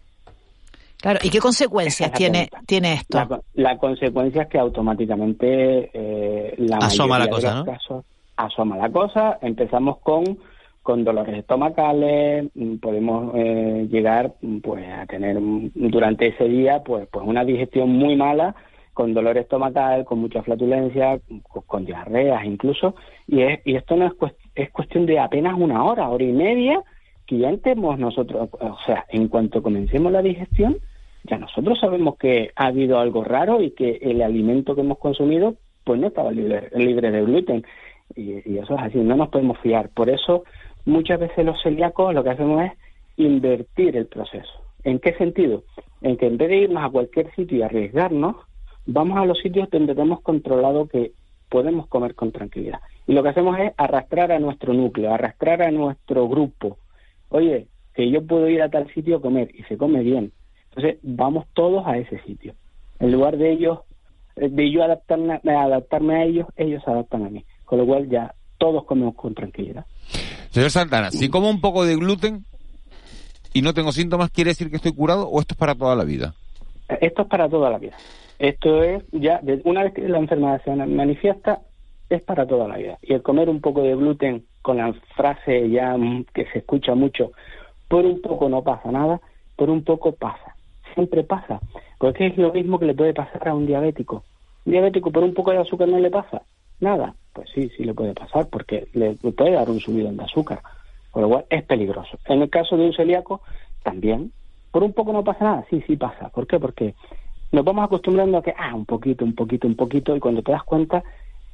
[1.07, 3.25] Claro, ¿y qué consecuencias tiene, tiene esto?
[3.55, 7.65] La, consecuencia es que automáticamente eh, la asoma la cosa, ¿no?
[7.65, 8.05] casos
[8.37, 9.39] asoma la cosa.
[9.41, 10.37] Empezamos con
[10.83, 14.33] con dolores estomacales, mm, podemos eh, llegar
[14.65, 15.39] pues a tener
[15.75, 18.57] durante ese día pues pues una digestión muy mala
[18.93, 21.21] con dolor estomacal, con mucha flatulencia,
[21.69, 22.97] con, diarreas incluso,
[23.29, 24.13] y, es, y esto no es,
[24.57, 26.83] es cuestión de apenas una hora, hora y media,
[27.27, 30.79] que ya entremos nosotros, o sea, en cuanto comencemos la digestión,
[31.29, 35.55] ya nosotros sabemos que ha habido algo raro y que el alimento que hemos consumido
[35.85, 37.65] pues no estaba libre, de gluten.
[38.15, 39.89] Y, eso es así, no nos podemos fiar.
[39.91, 40.45] Por eso
[40.85, 42.73] muchas veces los celíacos lo que hacemos es
[43.17, 44.51] invertir el proceso.
[44.85, 45.65] ¿En qué sentido?
[46.03, 48.37] En que en vez de irnos a cualquier sitio y arriesgarnos,
[48.87, 51.13] vamos a los sitios donde tenemos controlado que
[51.49, 52.81] podemos comer con tranquilidad.
[53.07, 56.79] Y lo que hacemos es arrastrar a nuestro núcleo, arrastrar a nuestro grupo.
[57.29, 60.33] Oye, que yo puedo ir a tal sitio a comer y se come bien.
[60.77, 62.55] Entonces vamos todos a ese sitio.
[62.99, 63.79] En lugar de ellos,
[64.37, 67.45] de yo adaptarme, adaptarme a ellos, ellos se adaptan a mí.
[67.65, 69.87] Con lo cual ya todos comemos con tranquilidad.
[70.51, 72.45] Señor Santana, si como un poco de gluten
[73.55, 76.05] y no tengo síntomas, ¿quiere decir que estoy curado o esto es para toda la
[76.05, 76.35] vida?
[77.01, 77.97] Esto es para toda la vida.
[78.39, 81.61] Esto es ya, una vez que la enfermedad se manifiesta,
[82.11, 82.99] es para toda la vida.
[83.03, 85.97] Y el comer un poco de gluten con la frase ya
[86.35, 87.33] que se escucha mucho,
[87.89, 89.21] por un poco no pasa nada,
[89.57, 90.46] por un poco pasa
[90.97, 91.61] siempre pasa,
[91.99, 94.25] porque es lo mismo que le puede pasar a un diabético.
[94.65, 96.43] Un diabético por un poco de azúcar no le pasa
[96.81, 100.61] nada, pues sí, sí le puede pasar, porque le, puede dar un subidón de azúcar,
[101.13, 102.19] por lo cual es peligroso.
[102.27, 103.43] En el caso de un celíaco,
[103.83, 104.33] también,
[104.73, 106.29] por un poco no pasa nada, sí, sí pasa.
[106.31, 106.59] ¿Por qué?
[106.59, 106.95] Porque
[107.53, 110.53] nos vamos acostumbrando a que, ah, un poquito, un poquito, un poquito, y cuando te
[110.53, 111.03] das cuenta,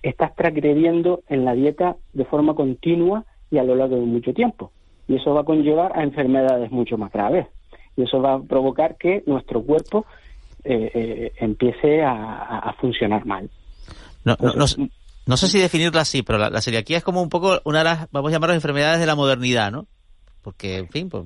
[0.02, 4.72] estás transgrediendo en la dieta de forma continua y a lo largo de mucho tiempo.
[5.06, 7.46] Y eso va a conllevar a enfermedades mucho más graves
[7.96, 10.06] y eso va a provocar que nuestro cuerpo
[10.64, 13.50] eh, eh, empiece a, funcionar mal.
[14.24, 14.36] No,
[15.26, 18.10] no, sé si definirla así, pero la, celiaquía es como un poco una de las,
[18.12, 19.86] vamos a llamarlas enfermedades de la modernidad, ¿no?
[20.42, 21.24] Porque, en fin, pues,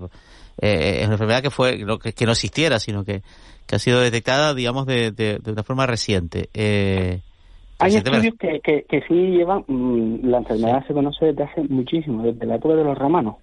[0.60, 3.22] eh, es una enfermedad que fue que, que no existiera, sino que,
[3.66, 6.48] que ha sido detectada, digamos, de, de, una forma reciente.
[7.78, 12.22] Hay estudios que, que, que, sí llevan, mm, la enfermedad se conoce desde hace muchísimo,
[12.22, 13.36] desde la época de los romanos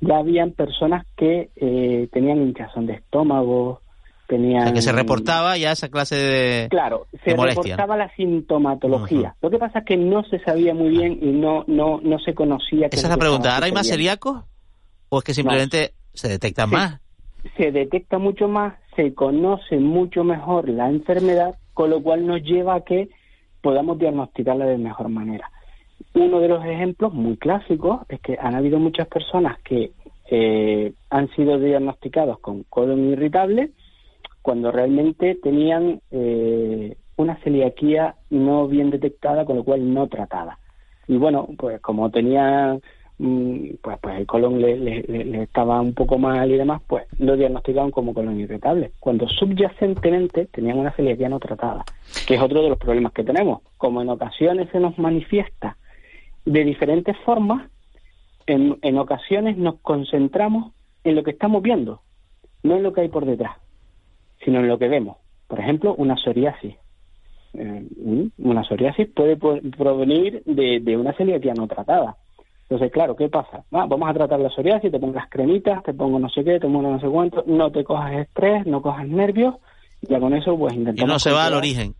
[0.00, 3.80] ya habían personas que eh, tenían hinchazón de estómago,
[4.26, 4.72] tenían...
[4.72, 9.34] que se reportaba ya esa clase de Claro, se reportaba la sintomatología.
[9.40, 12.34] Lo que pasa es que no se sabía muy bien y no no no se
[12.34, 12.88] conocía...
[12.90, 14.44] Esa es la pregunta, ¿ahora hay más celíacos?
[15.08, 17.00] ¿O es que simplemente se detectan más?
[17.56, 22.76] Se detecta mucho más, se conoce mucho mejor la enfermedad, con lo cual nos lleva
[22.76, 23.10] a que
[23.60, 25.50] podamos diagnosticarla de mejor manera.
[26.14, 29.92] Uno de los ejemplos muy clásicos es que han habido muchas personas que
[30.30, 33.70] eh, han sido diagnosticados con colon irritable
[34.42, 40.58] cuando realmente tenían eh, una celiaquía no bien detectada, con lo cual no tratada.
[41.08, 42.80] Y bueno, pues como tenían
[43.16, 47.92] Mm, pues, pues el colon le, estaba un poco mal y demás, pues lo diagnosticaban
[47.92, 51.84] como colon irritable, cuando subyacentemente tenían una celiaquía no tratada,
[52.26, 53.60] que es otro de los problemas que tenemos.
[53.76, 55.76] Como en ocasiones se nos manifiesta
[56.44, 57.70] de diferentes formas,
[58.46, 62.02] en, en ocasiones nos concentramos en lo que estamos viendo,
[62.62, 63.56] no en lo que hay por detrás,
[64.44, 65.18] sino en lo que vemos.
[65.46, 66.76] Por ejemplo, una psoriasis.
[67.54, 72.16] Eh, una psoriasis puede provenir de, de una celiaquía no tratada
[72.64, 73.64] entonces, claro, ¿qué pasa?
[73.70, 76.66] vamos a tratar la psoriasis, te pongo las cremitas, te pongo no sé qué, te
[76.66, 79.56] pongo no sé cuánto, no te cojas estrés, no cojas nervios,
[80.00, 81.08] y ya con eso pues intentamos...
[81.08, 81.94] Y no se va al origen.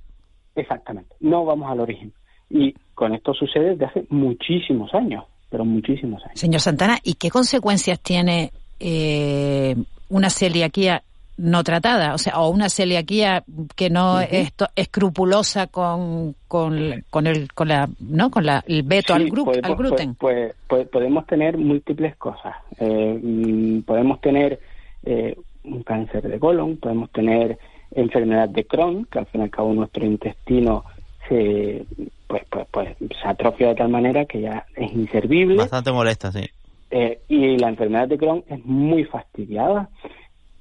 [0.57, 2.13] Exactamente, no vamos al origen.
[2.49, 6.39] Y con esto sucede desde hace muchísimos años, pero muchísimos años.
[6.39, 9.77] Señor Santana, ¿y qué consecuencias tiene eh,
[10.09, 11.03] una celiaquía
[11.37, 13.43] no tratada, o sea, o una celiaquía
[13.75, 19.15] que no es escrupulosa con, con, con, el con la no con la el veto
[19.15, 20.15] al, al, gluten.
[20.15, 22.55] Pues, pues, podemos tener múltiples cosas.
[22.79, 24.61] Eh, mm, podemos tener
[25.05, 27.59] eh, un cáncer de colon, podemos tener
[27.91, 30.85] enfermedad de Crohn, que al fin y al cabo nuestro intestino
[31.29, 31.85] se
[32.27, 35.57] pues, pues, pues se atrofia de tal manera que ya es inservible.
[35.57, 36.45] Bastante molesta, sí.
[36.91, 39.91] Eh, y la enfermedad de Crohn es muy fastidiada.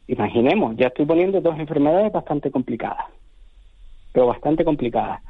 [0.07, 3.05] Imaginemos, ya estoy poniendo dos enfermedades bastante complicadas,
[4.11, 5.21] pero bastante complicadas.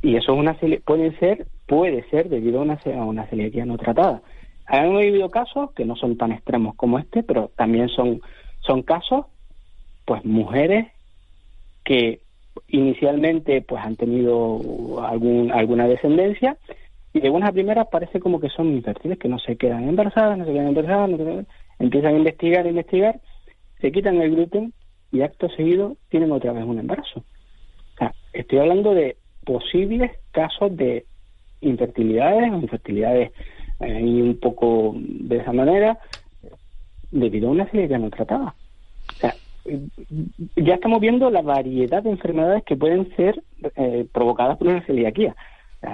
[0.00, 3.76] Y eso es una puede ser, puede ser debido a una, a una celiaquía no
[3.76, 4.22] tratada.
[4.66, 8.20] Han habido casos que no son tan extremos como este, pero también son,
[8.60, 9.26] son casos,
[10.04, 10.86] pues mujeres
[11.84, 12.20] que
[12.68, 16.56] inicialmente pues han tenido algún, alguna descendencia
[17.12, 20.38] y de buenas a primeras parece como que son infértiles, que no se quedan embarazadas,
[20.38, 21.44] no se quedan embarazadas, no
[21.78, 23.20] empiezan a investigar, investigar
[23.80, 24.72] se quitan el gluten
[25.12, 27.20] y acto seguido tienen otra vez un embarazo.
[27.20, 31.06] O sea, estoy hablando de posibles casos de
[31.60, 33.32] infertilidades o infertilidades
[33.80, 35.98] eh, un poco de esa manera
[37.10, 38.54] debido a una celiaquía no tratada.
[39.08, 39.34] O sea,
[40.56, 43.42] ya estamos viendo la variedad de enfermedades que pueden ser
[43.76, 45.34] eh, provocadas por una celiaquía.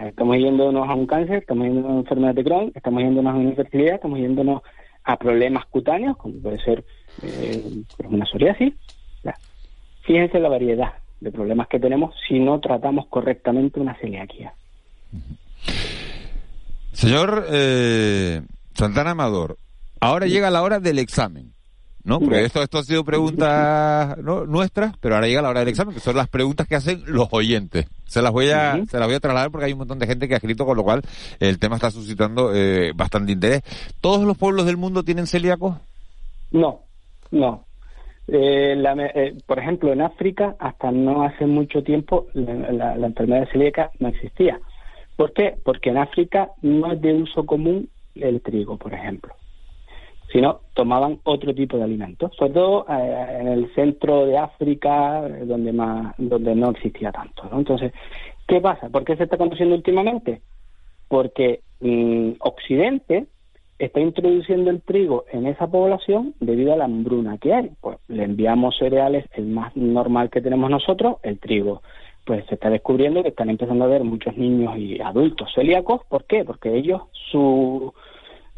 [0.06, 3.37] estamos yéndonos a un cáncer, estamos yéndonos a una enfermedad de Crohn, estamos yéndonos a
[3.37, 4.62] una infertilidad, estamos yéndonos
[5.04, 6.84] a problemas cutáneos, como puede ser
[7.22, 8.74] eh, una psoriasis.
[10.02, 14.52] Fíjense la variedad de problemas que tenemos si no tratamos correctamente una celiaquía.
[16.92, 18.42] Señor eh,
[18.74, 19.56] Santana Amador,
[20.00, 21.54] ahora llega la hora del examen.
[22.05, 22.21] ¿No?
[22.21, 24.45] Porque esto, esto ha sido preguntas ¿no?
[24.45, 27.29] nuestras, pero ahora llega la hora del examen, que son las preguntas que hacen los
[27.33, 27.87] oyentes.
[28.05, 30.29] Se las voy a, se las voy a trasladar porque hay un montón de gente
[30.29, 31.01] que ha escrito, con lo cual
[31.40, 33.62] el tema está suscitando eh, bastante interés.
[34.01, 35.77] ¿Todos los pueblos del mundo tienen celíacos?
[36.53, 36.81] No,
[37.31, 37.64] no.
[38.29, 43.90] Eh, eh, por ejemplo, en África, hasta no hace mucho tiempo, la, la enfermedad celíaca
[43.99, 44.61] no existía.
[45.17, 45.57] ¿Por qué?
[45.64, 49.35] Porque en África no es de uso común el trigo, por ejemplo
[50.35, 55.73] sino tomaban otro tipo de alimentos, sobre todo eh, en el centro de África, donde
[55.73, 57.49] más, donde no existía tanto.
[57.53, 57.92] Entonces,
[58.49, 58.88] ¿qué pasa?
[58.88, 60.42] ¿Por qué se está conociendo últimamente?
[61.07, 63.27] Porque mm, Occidente
[63.79, 67.70] está introduciendo el trigo en esa población debido a la hambruna que hay.
[67.81, 71.81] Pues le enviamos cereales, el más normal que tenemos nosotros, el trigo.
[72.25, 76.01] Pues se está descubriendo que están empezando a ver muchos niños y adultos celíacos.
[76.09, 76.44] ¿Por qué?
[76.44, 77.94] Porque ellos, su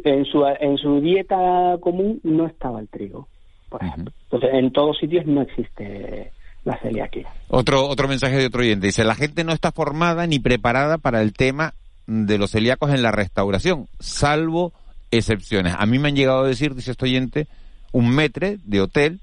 [0.04, 3.28] en su, en su dieta común no estaba el trigo,
[3.68, 4.12] por ejemplo.
[4.24, 6.32] Entonces, en todos sitios no existe
[6.64, 7.32] la celiaquía.
[7.48, 8.86] Otro, otro mensaje de otro oyente.
[8.86, 11.74] Dice, la gente no está formada ni preparada para el tema
[12.06, 14.72] de los celíacos en la restauración, salvo
[15.10, 15.74] excepciones.
[15.76, 17.46] A mí me han llegado a decir, dice este oyente,
[17.92, 19.20] un metre de hotel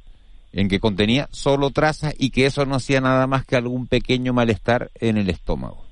[0.52, 4.34] en que contenía solo trazas y que eso no hacía nada más que algún pequeño
[4.34, 5.86] malestar en el estómago.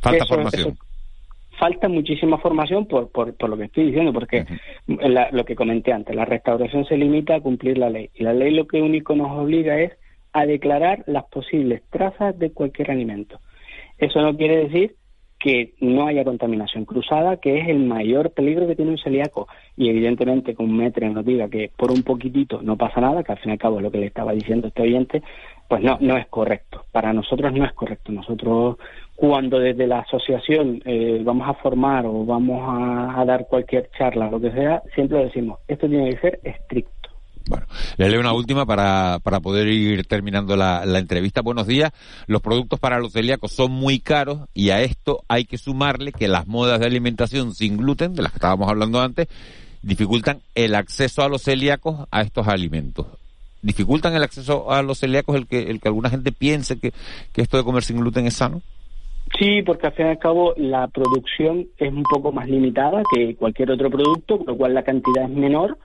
[0.00, 0.76] Falta formación
[1.58, 4.44] falta muchísima formación por, por, por lo que estoy diciendo, porque
[4.86, 8.10] lo que comenté antes, la restauración se limita a cumplir la ley.
[8.14, 9.92] Y la ley lo que único nos obliga es
[10.32, 13.38] a declarar las posibles trazas de cualquier alimento.
[13.98, 14.96] Eso no quiere decir
[15.38, 19.48] que no haya contaminación cruzada, que es el mayor peligro que tiene un celíaco.
[19.76, 23.32] Y evidentemente que un metre nos diga que por un poquitito no pasa nada, que
[23.32, 25.22] al fin y al cabo es lo que le estaba diciendo este oyente,
[25.68, 26.84] pues no, no es correcto.
[26.92, 28.12] Para nosotros no es correcto.
[28.12, 28.76] Nosotros
[29.22, 34.40] cuando desde la asociación eh, vamos a formar o vamos a, dar cualquier charla, lo
[34.40, 37.10] que sea, siempre decimos, esto tiene que ser estricto.
[37.46, 37.64] Bueno,
[37.98, 41.40] le leo una última para, para poder ir terminando la, la entrevista.
[41.40, 41.92] Buenos días.
[42.26, 46.26] Los productos para los celíacos son muy caros y a esto hay que sumarle que
[46.26, 49.28] las modas de alimentación sin gluten, de las que estábamos hablando antes,
[49.82, 53.06] dificultan el acceso a los celíacos a estos alimentos.
[53.62, 56.92] ¿Dificultan el acceso a los celíacos el que, el que alguna gente piense que,
[57.32, 58.62] que esto de comer sin gluten es sano?
[59.42, 63.34] Sí, porque al fin y al cabo la producción es un poco más limitada que
[63.34, 65.78] cualquier otro producto, con lo cual la cantidad es menor.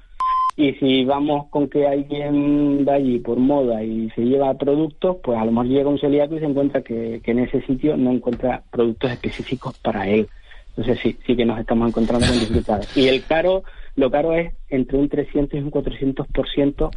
[0.55, 5.39] Y si vamos con que alguien va allí por moda y se lleva productos, pues
[5.39, 8.11] a lo mejor llega un celíaco y se encuentra que, que en ese sitio no
[8.11, 10.27] encuentra productos específicos para él.
[10.69, 12.95] Entonces sí, sí que nos estamos encontrando con dificultades.
[12.95, 13.63] Y el caro,
[13.97, 16.89] lo caro es entre un 300 y un 400%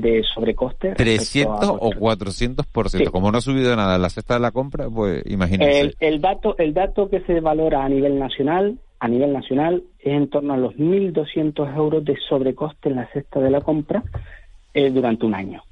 [0.00, 0.94] de sobrecoste.
[0.94, 3.10] respecto a 300 o 400%.
[3.10, 5.80] Como no ha subido nada la cesta de la compra, pues imagínense.
[5.80, 10.12] El, el dato, el dato que se valora a nivel nacional, a nivel nacional, es
[10.14, 14.02] en torno a los 1.200 euros de sobrecoste en la cesta de la compra
[14.72, 15.62] eh, durante un año.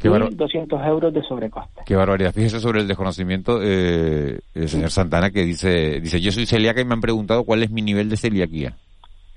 [0.00, 1.82] Qué barba- 1.200 euros de sobrecoste.
[1.84, 2.32] Qué barbaridad.
[2.32, 6.84] Fíjese sobre el desconocimiento, eh, el señor Santana, que dice, dice, yo soy celíaca y
[6.86, 8.76] me han preguntado cuál es mi nivel de celiaquía.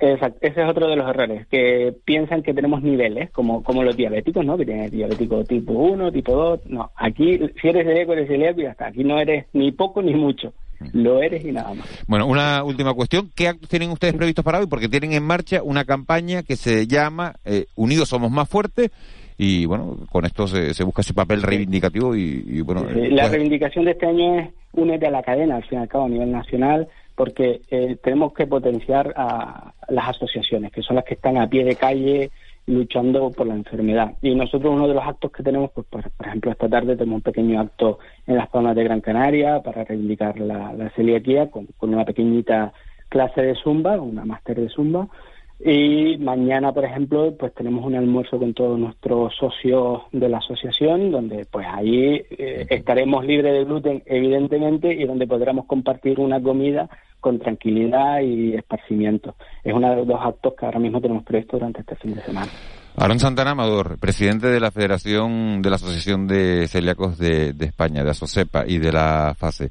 [0.02, 3.98] Exacto, ese es otro de los errores, que piensan que tenemos niveles, como, como los
[3.98, 4.58] diabéticos, ¿no?
[4.58, 6.62] Que tienes diabético tipo 1, tipo 2.
[6.68, 8.88] No, aquí, si eres celíaco, eres celíaco y ya está.
[8.88, 10.54] Aquí no eres ni poco ni mucho.
[10.94, 12.06] Lo eres y nada más.
[12.08, 13.30] Bueno, una última cuestión.
[13.36, 14.68] ¿Qué actos tienen ustedes previstos para hoy?
[14.68, 18.92] Porque tienen en marcha una campaña que se llama eh, Unidos Somos Más Fuertes
[19.38, 22.84] y, bueno, con esto se, se busca ese papel reivindicativo y, y, bueno...
[22.84, 25.88] La pues- reivindicación de este año es únete a la cadena, al fin y al
[25.88, 26.88] cabo, a nivel nacional,
[27.20, 31.66] porque eh, tenemos que potenciar a las asociaciones, que son las que están a pie
[31.66, 32.32] de calle
[32.66, 34.14] luchando por la enfermedad.
[34.22, 37.22] Y nosotros uno de los actos que tenemos, pues por, ejemplo, esta tarde tenemos un
[37.22, 41.94] pequeño acto en las zonas de Gran Canaria para reivindicar la, la celiaquía con, con
[41.94, 42.72] una pequeñita
[43.10, 45.10] clase de zumba, una máster de zumba.
[45.62, 51.12] Y mañana, por ejemplo, pues tenemos un almuerzo con todos nuestros socios de la asociación,
[51.12, 56.90] donde pues ahí eh, estaremos libres de gluten, evidentemente, y donde podremos compartir una comida
[57.20, 59.36] con tranquilidad y esparcimiento.
[59.64, 62.22] Es uno de los dos actos que ahora mismo tenemos previsto durante este fin de
[62.22, 62.52] semana.
[62.98, 68.10] Aaron Santana Amador, presidente de la Federación de la Asociación de Celíacos de, España, de
[68.12, 69.70] ASOCEPA y de la FASE.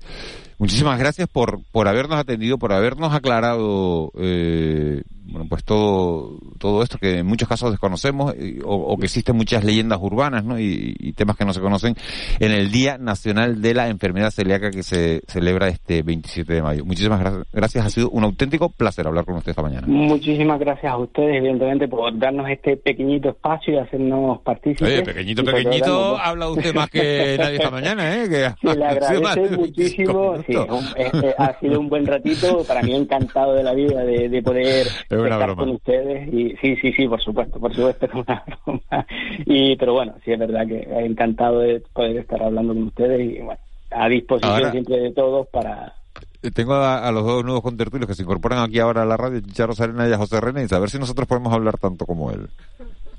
[0.58, 6.98] Muchísimas gracias por, por habernos atendido, por habernos aclarado eh, bueno, pues todo, todo esto
[6.98, 10.58] que en muchos casos desconocemos y- o, que existen muchas leyendas urbanas ¿no?
[10.58, 11.94] y, y temas que no se conocen
[12.40, 16.84] en el Día Nacional de la Enfermedad Celíaca que se celebra este 27 de mayo.
[16.84, 19.86] Muchísimas gra- gracias, ha sido un auténtico placer hablar con usted esta mañana.
[19.86, 22.76] Muchísimas gracias a ustedes, evidentemente, por darnos este
[23.08, 24.82] pequeñito espacio y hacernos partícipes.
[24.82, 28.28] Oye, pequeñito, pequeñito, habla usted más que nadie esta mañana, ¿eh?
[28.28, 28.86] Que Sí, le
[29.56, 30.36] 25 muchísimo.
[30.46, 32.64] Sí, un- eh, ha sido un buen ratito.
[32.64, 35.62] Para mí, encantado de la vida de, de poder una estar broma.
[35.62, 36.28] con ustedes.
[36.32, 39.06] Y sí, sí, sí, por supuesto, por supuesto, es una broma.
[39.46, 43.40] Y, pero bueno, sí, es verdad que encantado de poder estar hablando con ustedes y
[43.40, 45.94] bueno, a disposición Ahora- siempre de todos para.
[46.40, 49.16] Eh, Tengo a, a los dos nuevos contertulios que se incorporan aquí ahora a la
[49.16, 52.06] radio, Charo Sarena y a José René, y a ver si nosotros podemos hablar tanto
[52.06, 52.48] como él.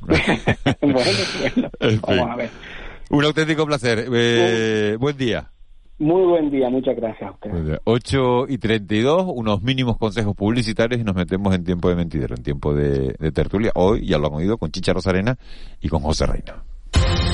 [0.01, 0.25] Bueno,
[0.81, 2.49] bueno, En vamos a ver.
[3.09, 4.07] Un auténtico placer.
[4.13, 5.49] Eh, buen día.
[5.97, 7.53] Muy buen día, muchas gracias a ustedes.
[7.53, 7.81] Buen día.
[7.83, 12.43] 8 y 32, unos mínimos consejos publicitarios y nos metemos en tiempo de mentidero, en
[12.43, 13.71] tiempo de, de tertulia.
[13.75, 15.37] Hoy, ya lo han oído, con Chicha Rosarena
[15.81, 16.63] y con José Reina.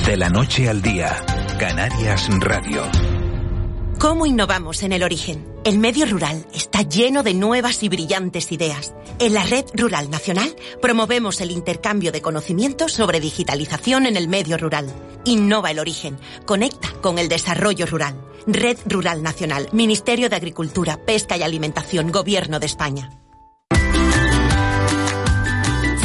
[0.04, 1.10] De la noche al día,
[1.58, 2.82] Canarias Radio.
[3.98, 5.46] ¿Cómo innovamos en el origen?
[5.64, 8.92] El medio rural está lleno de nuevas y brillantes ideas.
[9.18, 14.58] En la Red Rural Nacional promovemos el intercambio de conocimientos sobre digitalización en el medio
[14.58, 14.92] rural.
[15.24, 16.18] Innova el origen.
[16.44, 18.20] Conecta con el desarrollo rural.
[18.46, 23.10] Red Rural Nacional, Ministerio de Agricultura, Pesca y Alimentación, Gobierno de España.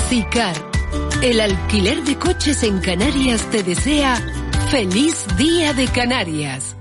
[0.08, 0.56] CICAR,
[1.22, 4.16] el alquiler de coches en Canarias te desea
[4.70, 6.78] feliz día de Canarias.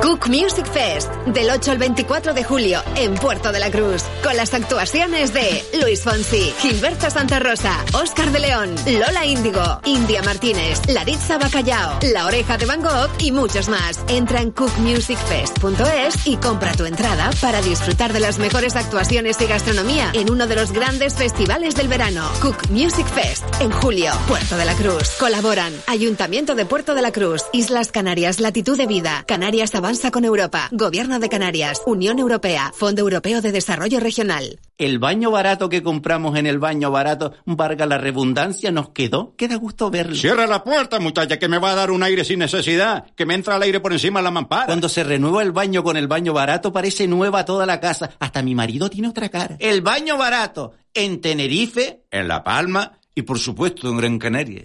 [0.00, 4.36] Cook Music Fest, del 8 al 24 de julio, en Puerto de la Cruz, con
[4.36, 10.80] las actuaciones de Luis Fonsi, Gilberto Santa Rosa, Oscar de León, Lola Índigo, India Martínez,
[10.88, 14.00] Laritza Bacallao, La Oreja de Van Gogh y muchos más.
[14.08, 20.10] Entra en cookmusicfest.es y compra tu entrada para disfrutar de las mejores actuaciones y gastronomía
[20.14, 22.28] en uno de los grandes festivales del verano.
[22.40, 25.10] Cook Music Fest, en julio, Puerto de la Cruz.
[25.18, 30.24] Colaboran Ayuntamiento de Puerto de la Cruz, Islas Canarias, Latitud de Vida, Canarias avanza con
[30.24, 34.60] Europa, Gobierno de Canarias, Unión Europea, Fondo Europeo de Desarrollo Regional.
[34.78, 39.34] El baño barato que compramos en el baño barato, valga la redundancia, nos quedó.
[39.34, 40.14] Queda gusto verlo.
[40.14, 43.34] Cierra la puerta, muchacha, que me va a dar un aire sin necesidad, que me
[43.34, 44.66] entra el aire por encima de la mampara.
[44.66, 48.12] Cuando se renueva el baño con el baño barato, parece nueva toda la casa.
[48.20, 49.56] Hasta mi marido tiene otra cara.
[49.58, 54.64] El baño barato en Tenerife, En La Palma, y por supuesto en Gran Canaria.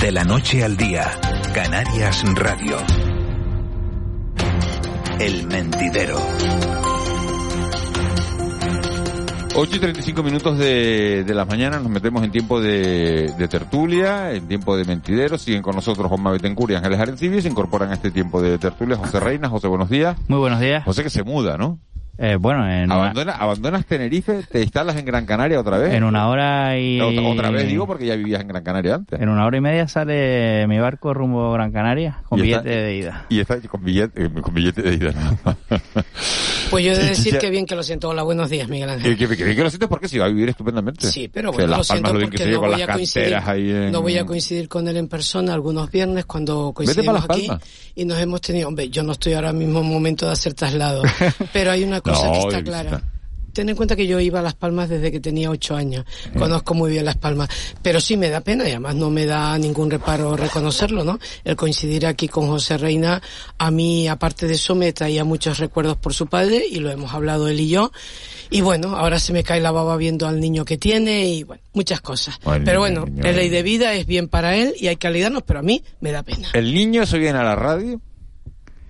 [0.00, 1.10] De la noche al día,
[1.54, 2.76] Canarias Radio.
[5.20, 6.18] El mentidero.
[9.54, 14.32] 8 y 35 minutos de, de las mañanas nos metemos en tiempo de, de tertulia,
[14.32, 15.42] en tiempo de mentideros.
[15.42, 17.42] Siguen con nosotros Juanma Betancourt y Ángeles Arencibia.
[17.42, 19.48] Se incorporan a este tiempo de tertulia José Reina.
[19.50, 20.16] José, buenos días.
[20.26, 20.84] Muy buenos días.
[20.84, 21.78] José que se muda, ¿no?
[22.18, 25.94] Eh, bueno, en una, Abandona, abandonas Tenerife, te instalas en Gran Canaria otra vez.
[25.94, 27.00] en una hora y...
[27.00, 29.20] Otra, otra vez digo porque ya vivías en Gran Canaria antes.
[29.20, 32.82] En una hora y media sale mi barco rumbo a Gran Canaria con billete está-
[32.82, 33.26] de ida.
[33.30, 35.12] Y está con billete, eh, con billete de ida.
[35.12, 35.56] ¿no?
[36.72, 38.08] Pues yo he de decir que bien que lo siento.
[38.08, 39.14] Hola, buenos días, Miguel Ángel.
[39.18, 41.06] Que, que, que, que lo sientes porque si va a vivir estupendamente.
[41.06, 42.92] Sí, pero O sea, bueno, lo Las Palmas, siento bien porque no voy las a
[42.94, 43.32] coincidir,
[43.76, 43.92] en...
[43.92, 47.50] no voy a coincidir con él en persona algunos viernes cuando para coincidimos aquí
[47.94, 51.02] y nos hemos tenido, hombre, yo no estoy ahora mismo en momento de hacer traslado,
[51.52, 53.02] pero hay una cosa No, que está clara.
[53.52, 56.06] Ten en cuenta que yo iba a Las Palmas desde que tenía ocho años.
[56.38, 57.50] Conozco muy bien Las Palmas.
[57.82, 61.18] Pero sí me da pena y además no me da ningún reparo reconocerlo, ¿no?
[61.44, 63.20] El coincidir aquí con José Reina,
[63.58, 67.12] a mí, aparte de eso, me traía muchos recuerdos por su padre y lo hemos
[67.12, 67.92] hablado él y yo.
[68.48, 71.62] Y bueno, ahora se me cae la baba viendo al niño que tiene y bueno,
[71.74, 72.38] muchas cosas.
[72.44, 75.42] Ay, pero bueno, es ley de vida, es bien para él y hay que alidarnos,
[75.42, 76.48] pero a mí me da pena.
[76.54, 78.00] El niño se viene a la radio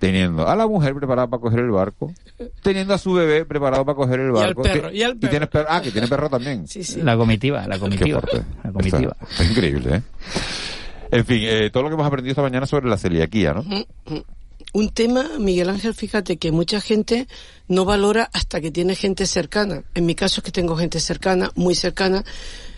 [0.03, 2.13] teniendo a la mujer preparada para coger el barco,
[2.61, 4.61] teniendo a su bebé preparado para coger el Y al barco.
[4.63, 5.67] perro, y al tienes perro.
[5.69, 6.67] Ah, que tiene perro también.
[6.67, 7.01] Sí, sí.
[7.01, 8.21] La comitiva, la comitiva.
[8.63, 9.15] La comitiva.
[9.21, 10.01] Está, está increíble, ¿eh?
[11.09, 13.63] En fin, eh, todo lo que hemos aprendido esta mañana sobre la celiaquía, ¿no?
[14.73, 17.27] Un tema, Miguel Ángel, fíjate que mucha gente
[17.69, 19.83] no valora hasta que tiene gente cercana.
[19.93, 22.25] En mi caso es que tengo gente cercana, muy cercana,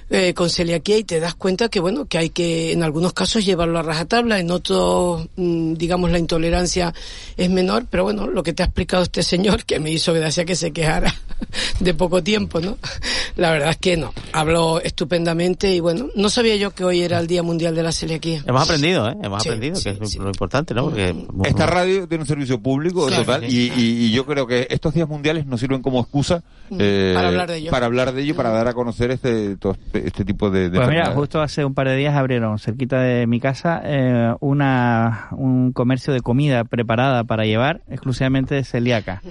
[0.10, 3.44] eh, con celiaquía y te das cuenta que, bueno, que hay que en algunos casos
[3.46, 6.94] llevarlo a rajatabla, en otros, mm, digamos, la intolerancia
[7.38, 10.46] es menor, pero bueno, lo que te ha explicado este señor, que me hizo gracia
[10.46, 11.14] que se quejara
[11.80, 12.78] de poco tiempo, ¿no?
[13.36, 17.20] La verdad es que no, habló estupendamente y bueno, no sabía yo que hoy era
[17.20, 18.44] el Día Mundial de la Celiaquía.
[18.48, 19.16] Hemos aprendido, ¿eh?
[19.24, 20.84] Hemos Sí, aprendido, sí, que es lo importante, ¿no?
[20.86, 23.24] Porque Esta radio tiene un servicio público Claro.
[23.26, 26.44] total y, y- y yo creo que estos días mundiales nos sirven como excusa
[26.78, 27.72] eh, Para hablar de ello.
[27.72, 30.78] para hablar de ello, para dar a conocer este todo este, este tipo de, de
[30.78, 35.28] Pues mira, justo hace un par de días abrieron cerquita de mi casa eh, una
[35.32, 39.22] un comercio de comida preparada para llevar exclusivamente de celíaca.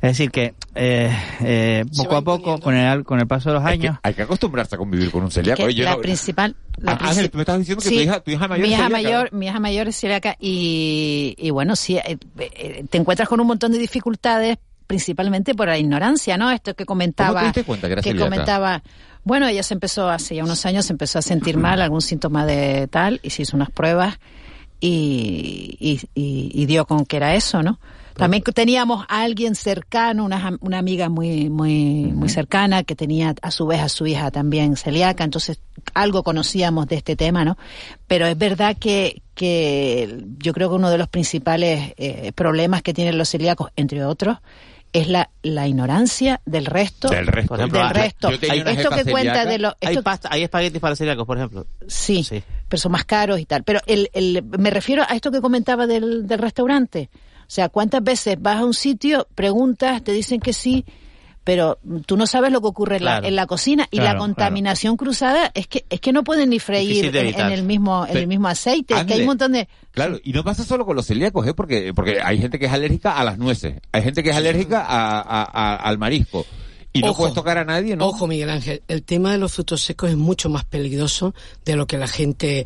[0.00, 1.10] Es decir que eh,
[1.40, 4.22] eh, poco a poco, con el con el paso de los que, años, hay que
[4.22, 5.58] acostumbrarse a convivir con un celíaco.
[5.58, 6.54] Que Oye, la no- principal...
[6.78, 8.78] la Ah, Ángel, tú me estás diciendo que tu hija, tu hija mayor mi es
[8.78, 9.02] hija celíaca.
[9.02, 13.46] mayor, mi hija mayor es celíaca y, y bueno, sí, eh, te encuentras con un
[13.46, 16.50] montón de dificultades principalmente por la ignorancia, ¿no?
[16.50, 18.24] Esto que comentaba, ¿Cómo te diste cuenta que era celíaca?
[18.30, 18.82] comentaba,
[19.24, 22.46] bueno, ella se empezó hace ya unos años, se empezó a sentir mal, algún síntoma
[22.46, 24.18] de tal, y se hizo unas pruebas
[24.80, 27.78] y, y, y- y dio con que era eso, ¿no?
[28.14, 33.50] También teníamos a alguien cercano, una, una amiga muy, muy, muy cercana que tenía a
[33.52, 35.60] su vez a su hija también celíaca, entonces
[35.94, 37.56] algo conocíamos de este tema, ¿no?
[38.08, 42.92] Pero es verdad que, que yo creo que uno de los principales eh, problemas que
[42.92, 44.38] tienen los celíacos, entre otros,
[44.92, 47.08] es la, la ignorancia del resto.
[47.08, 47.48] Del resto.
[47.48, 48.30] Por ejemplo, del resto.
[48.30, 49.74] yo una esto que cuenta de los...
[49.80, 51.66] Hay, esto- pasta, hay espaguetis para celíacos, por ejemplo.
[51.86, 52.26] Sí,
[52.68, 53.64] pero son más caros y tal.
[53.64, 57.10] Pero el, el, me refiero a esto que comentaba del, del restaurante.
[57.42, 60.84] O sea, ¿cuántas veces vas a un sitio, preguntas, te dicen que sí,
[61.48, 64.18] pero tú no sabes lo que ocurre en, la, en la cocina y Claro, la
[64.18, 68.18] contaminación cruzada es que es que no pueden ni freír en, el mismo en Pero,
[68.20, 70.94] el mismo aceite, es que hay un montón de Claro, y no pasa solo con
[70.94, 71.54] los celíacos, ¿eh?
[71.54, 74.84] Porque, porque hay gente que es alérgica a las nueces, hay gente que es alérgica
[74.86, 76.44] a, a- a- al marisco.
[76.92, 77.18] Y no Ojo.
[77.18, 78.06] puedes tocar a nadie, ¿no?
[78.06, 81.34] Ojo, Miguel Ángel, el tema de los frutos secos es mucho más peligroso
[81.64, 82.64] de lo que la gente...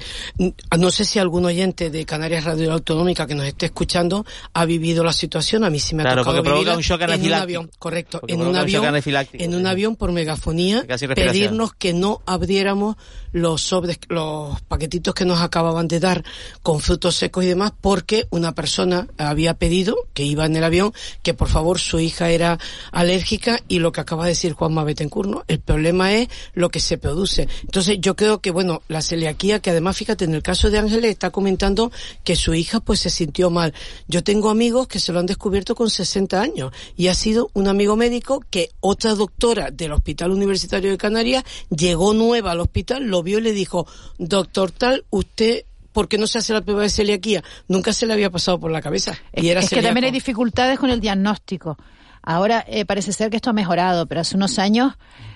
[0.79, 5.03] No sé si algún oyente de Canarias Radio Autonómica que nos esté escuchando ha vivido
[5.03, 5.65] la situación.
[5.65, 8.35] A mí sí me ha Claro, tocado vivirla un shock en un avión, correcto, Porque
[8.35, 8.85] en un avión,
[9.33, 12.97] en un avión por megafonía, pedirnos que no abriéramos
[13.33, 16.23] los sobres, los paquetitos que nos acababan de dar
[16.63, 20.93] con frutos secos y demás, porque una persona había pedido que iba en el avión
[21.23, 22.59] que por favor su hija era
[22.93, 25.45] alérgica y lo que acaba de decir Juanma Betancourt, ¿no?
[25.49, 27.49] El problema es lo que se produce.
[27.63, 31.11] Entonces yo creo que, bueno, la celiaquía, que además, fíjate, en el caso de Ángeles
[31.11, 31.91] está comentando
[32.25, 33.73] que su hija pues se sintió mal.
[34.09, 37.69] Yo tengo amigos que se lo han descubierto con 60 años y ha sido un
[37.69, 43.23] amigo médico que otra doctora del Hospital Universitario de Canarias llegó nueva al hospital, lo
[43.23, 43.87] vio y le dijo,
[44.19, 47.43] doctor tal, usted ¿por qué no se hace la prueba de celiaquía?
[47.69, 49.17] Nunca se le había pasado por la cabeza.
[49.35, 51.77] Y era es que también hay dificultades con el diagnóstico.
[52.23, 54.95] Ahora eh, parece ser que esto ha mejorado, pero hace unos años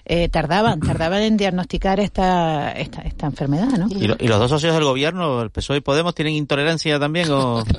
[0.08, 3.88] eh, tardaban, tardaban en diagnosticar esta, esta, esta enfermedad, ¿no?
[3.90, 7.28] ¿Y, lo, ¿Y, los dos socios del gobierno, el PSOE y Podemos, tienen intolerancia también
[7.32, 7.60] o,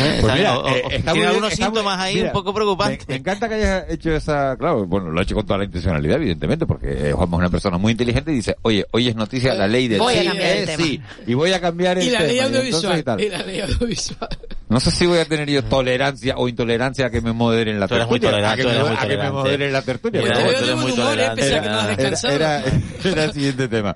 [0.00, 0.18] ¿Eh?
[0.20, 3.06] Pues mira, o, eh, o tienen algunos síntomas muy- ahí mira, un poco preocupantes.
[3.08, 5.64] Me, me encanta que hayas hecho esa, claro, bueno, lo ha hecho con toda la
[5.64, 9.14] intencionalidad, evidentemente, porque eh, Juanma es una persona muy inteligente y dice, oye, hoy es
[9.16, 10.84] noticia la ley del Voy a sí, cambiar el tema.
[10.84, 12.28] sí, y voy a cambiar el Y la tema.
[12.28, 12.98] ley y entonces audiovisual.
[12.98, 13.20] y tal.
[13.20, 14.28] Y la ley audiovisual.
[14.68, 17.88] No sé si voy a tener yo tolerancia o intolerancia a que me moderen la
[17.88, 18.50] Tú eres muy tertulia.
[18.52, 20.20] a que, tolerante, me, a moderen la tertulia.
[20.88, 22.34] Muy- que no Era, descansado.
[22.34, 22.62] era-
[23.04, 23.94] era el siguiente tema.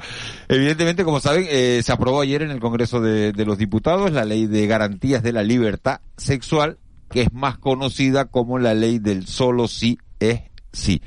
[0.49, 4.24] Evidentemente, como saben, eh, se aprobó ayer en el Congreso de, de los Diputados la
[4.24, 6.78] ley de garantías de la libertad sexual,
[7.11, 10.40] que es más conocida como la ley del solo sí es
[10.72, 11.03] sí.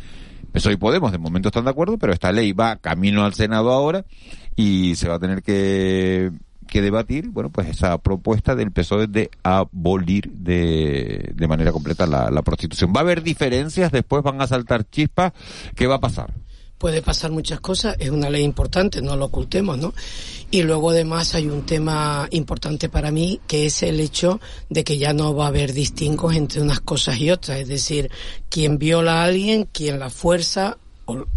[0.51, 3.71] PSOE y Podemos de momento están de acuerdo, pero esta ley va camino al Senado
[3.73, 4.05] ahora
[4.55, 6.31] y se va a tener que,
[6.65, 12.29] que debatir, bueno, pues esa propuesta del PSOE de abolir de, de manera completa la,
[12.29, 12.93] la prostitución.
[12.95, 15.33] Va a haber diferencias, después van a saltar chispas.
[15.75, 16.33] ¿Qué va a pasar?
[16.77, 19.93] puede pasar muchas cosas, es una ley importante, no lo ocultemos, ¿no?
[20.51, 24.39] Y luego además hay un tema importante para mí, que es el hecho
[24.69, 28.11] de que ya no va a haber distingos entre unas cosas y otras, es decir,
[28.49, 30.77] quien viola a alguien, quien la fuerza,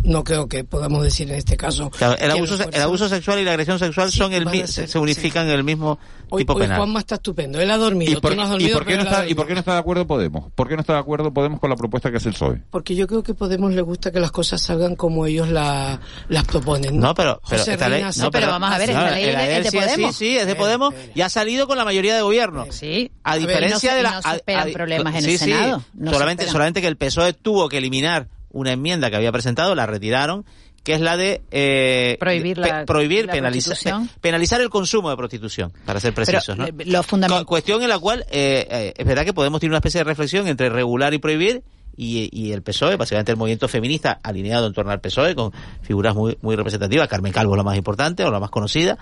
[0.02, 1.90] no creo que podamos decir en este caso.
[1.90, 4.88] Claro, el, abuso, el abuso sexual y la agresión sexual Sí, son el a ser,
[4.88, 5.98] se unifican en el mismo
[6.30, 6.78] Hoy, tipo hoy penal.
[6.78, 8.92] Juanma está estupendo, él ha dormido, ¿Y por, tú no has y dormido, por qué
[8.94, 10.50] pero no está, ¿Y por qué no está de acuerdo Podemos?
[10.54, 12.62] ¿Por qué no está de acuerdo Podemos con la propuesta que hace el PSOE?
[12.70, 16.44] Porque yo creo que Podemos le gusta que las cosas salgan como ellos la, las
[16.44, 16.98] proponen.
[16.98, 19.10] No, pero, pero José esta ley, Reina, sí, no, pero vamos a ver, esta no,
[19.10, 20.16] ley es de- de sí, sí, Podemos.
[20.16, 22.66] Sí, es de Podemos y ha salido con la mayoría de gobierno.
[22.70, 23.10] Sí.
[23.22, 24.10] A ver, diferencia no se- de y la...
[24.12, 25.82] no se a- a- problemas en sí, el sí, Senado.
[25.94, 29.74] No se solamente, solamente que el PSOE tuvo que eliminar una enmienda que había presentado,
[29.74, 30.44] la retiraron,
[30.84, 34.10] que es la de eh, Prohibir la- pe- prohibir la penalizar, prostitución.
[34.20, 36.66] penalizar el consumo de prostitución, para ser precisos, Pero, ¿no?
[36.66, 37.44] eh, lo fundamental.
[37.44, 40.04] Cu- Cuestión en la cual eh, eh, es verdad que podemos tener una especie de
[40.04, 41.62] reflexión entre regular y prohibir
[41.96, 46.14] y, y el PSOE, básicamente el movimiento feminista alineado en torno al PSOE con figuras
[46.14, 48.96] muy, muy representativas, Carmen Calvo es la más importante o la más conocida,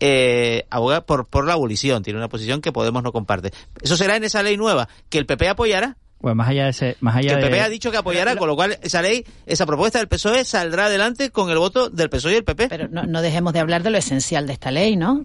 [0.00, 3.52] eh, aboga por, por la abolición, tiene una posición que Podemos no comparte.
[3.80, 6.96] Eso será en esa ley nueva que el PP apoyará, Pues más allá de ese,
[7.00, 9.24] más que allá el de, PP ha dicho que apoyará, con lo cual esa ley,
[9.46, 12.68] esa propuesta del PSOE saldrá adelante con el voto del PSOE y el PP.
[12.68, 15.22] Pero no, no dejemos de hablar de lo esencial de esta ley, ¿no?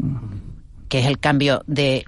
[0.87, 2.05] Que es el cambio de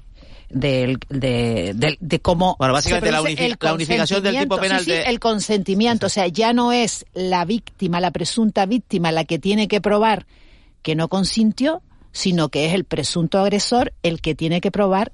[0.49, 4.91] de, de, de cómo Bueno, básicamente la el la unificación del tipo penal Sí, sí,
[4.91, 9.39] de- el consentimiento, o sea, ya no es la víctima, la presunta víctima la que
[9.39, 10.25] tiene que probar
[10.83, 11.81] que no consintió,
[12.13, 15.11] sino que es el presunto agresor el que tiene que probar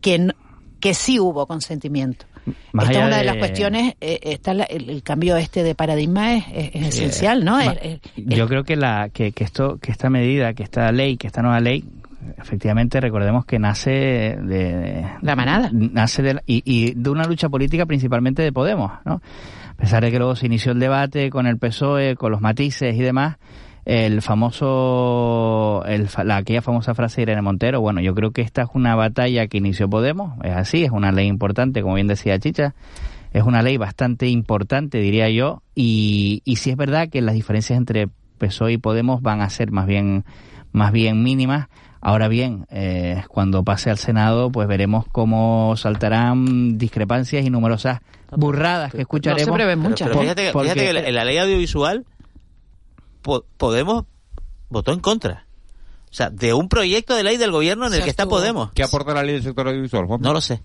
[0.00, 0.34] que no-
[0.78, 2.26] que sí hubo consentimiento.
[2.72, 5.62] Más Esta es una de, de- las cuestiones, eh, está la- el, el cambio este
[5.62, 7.58] de paradigma es, es- esencial, ¿no?
[7.60, 11.26] Es- Yo creo que la que, que esto que esta medida, que esta ley, que
[11.26, 11.84] esta nueva ley,
[12.38, 15.70] efectivamente recordemos que nace de La manada.
[15.72, 19.20] nace de y, y de una lucha política principalmente de Podemos, ¿no?
[19.70, 22.94] A pesar de que luego se inició el debate con el PSOE, con los matices
[22.94, 23.36] y demás,
[23.86, 28.42] el famoso, el, fa- la, aquella famosa frase de Irene Montero, bueno, yo creo que
[28.42, 32.06] esta es una batalla que inició Podemos, es así, es una ley importante, como bien
[32.06, 32.74] decía Chicha,
[33.32, 37.76] es una ley bastante importante, diría yo, y, y sí es verdad que las diferencias
[37.76, 38.08] entre
[38.38, 40.24] PSOE y Podemos van a ser más bien,
[40.72, 41.68] más bien mínimas.
[42.02, 48.92] Ahora bien, eh, cuando pase al Senado, pues veremos cómo saltarán discrepancias y numerosas burradas
[48.92, 49.42] que escucharemos.
[50.04, 52.04] Pero- pero fíjate, que- Porque- fíjate que en la ley audiovisual
[53.56, 54.04] Podemos
[54.68, 55.44] votó en contra.
[56.10, 58.72] O sea, de un proyecto de ley del gobierno en el que está Podemos.
[58.72, 60.20] ¿Qué aporta la ley del sector audiovisual, Juan?
[60.22, 60.62] No lo sé.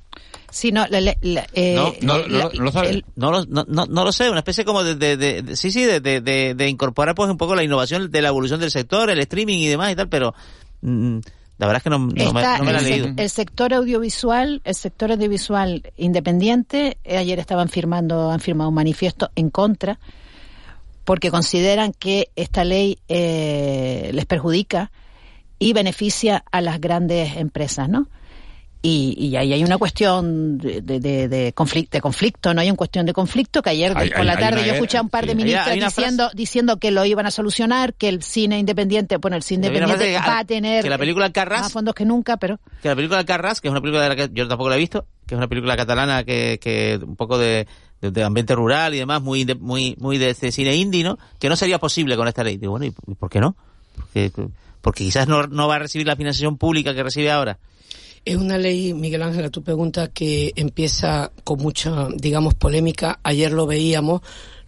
[0.50, 2.50] Sí, no, la- la- la- eh, no, la-
[2.88, 5.56] el- No lo, no, no, no lo sé, una especie como de, de, de- de-
[5.56, 8.60] sí, sí, de, de, de- de incorporar pues un poco la innovación de la evolución
[8.60, 10.34] del sector, el streaming y demás y tal, pero
[10.82, 11.18] mm,
[11.58, 13.08] la verdad es que no, no me, Está no me la he leído.
[13.18, 19.32] el sector audiovisual, el sector audiovisual independiente, eh, ayer estaban firmando, han firmado un manifiesto
[19.36, 20.00] en contra,
[21.12, 24.92] porque consideran que esta ley eh, les perjudica
[25.60, 28.08] y beneficia a las grandes empresas, ¿no?
[28.82, 32.62] Y, y ahí hay una cuestión de, de, de- de conflicto, de conflicto, ¿no?
[32.62, 34.98] Hay una cuestión de conflicto que ayer Hay- por hay- la tarde una yo escuché
[35.00, 38.58] a un par de ministros diciendo, diciendo que lo iban a solucionar, que el cine
[38.58, 41.94] independiente, bueno, el cine independiente que- va a tener que la película Carras- más fondos
[41.94, 44.48] que nunca, pero que la película Carras, que es una película de la que yo
[44.48, 47.68] tampoco la he visto, que es una película catalana que, que un poco de,
[48.02, 51.18] de, ambiente rural y demás, muy de, muy muy de cine indie, ¿no?
[51.40, 52.58] Que no sería posible con esta ley.
[52.58, 53.56] Digo, bueno, ¿y por qué no?
[53.96, 54.32] Porque,
[54.82, 57.60] porque quizás no, no va a recibir la financiación pública que recibe ahora.
[58.24, 63.20] Es una ley, Miguel Ángel, a tu pregunta, que empieza con mucha, digamos, polémica.
[63.24, 64.22] Ayer lo veíamos,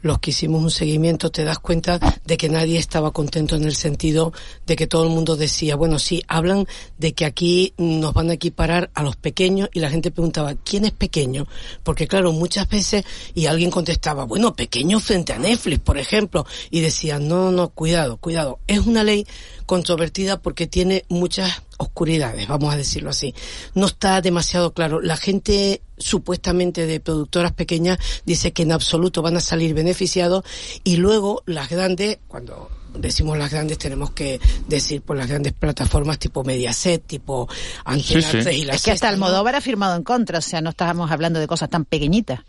[0.03, 3.75] los que hicimos un seguimiento, te das cuenta de que nadie estaba contento en el
[3.75, 4.33] sentido
[4.67, 8.33] de que todo el mundo decía, bueno, sí, hablan de que aquí nos van a
[8.33, 11.47] equiparar a los pequeños y la gente preguntaba, ¿quién es pequeño?
[11.83, 16.81] Porque claro, muchas veces, y alguien contestaba, bueno, pequeño frente a Netflix, por ejemplo, y
[16.81, 18.59] decía, no, no, cuidado, cuidado.
[18.67, 19.25] Es una ley
[19.65, 23.33] controvertida porque tiene muchas oscuridades, vamos a decirlo así.
[23.73, 25.01] No está demasiado claro.
[25.01, 30.43] La gente supuestamente de productoras pequeñas dice que en absoluto van a salir beneficiados
[30.83, 36.19] y luego las grandes, cuando decimos las grandes tenemos que decir por las grandes plataformas
[36.19, 37.47] tipo Mediaset, tipo
[37.85, 40.71] Antena 3 y la Es que hasta Almodóvar ha firmado en contra, o sea, no
[40.71, 42.41] estábamos hablando de cosas tan pequeñitas.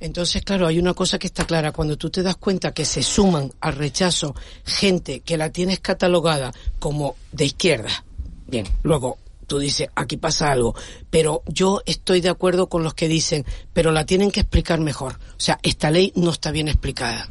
[0.00, 1.72] Entonces, claro, hay una cosa que está clara.
[1.72, 4.34] Cuando tú te das cuenta que se suman al rechazo
[4.64, 8.04] gente que la tienes catalogada como de izquierda,
[8.46, 9.18] bien, luego
[9.48, 10.76] tú dices, aquí pasa algo,
[11.10, 15.14] pero yo estoy de acuerdo con los que dicen, pero la tienen que explicar mejor.
[15.14, 17.28] O sea, esta ley no está bien explicada.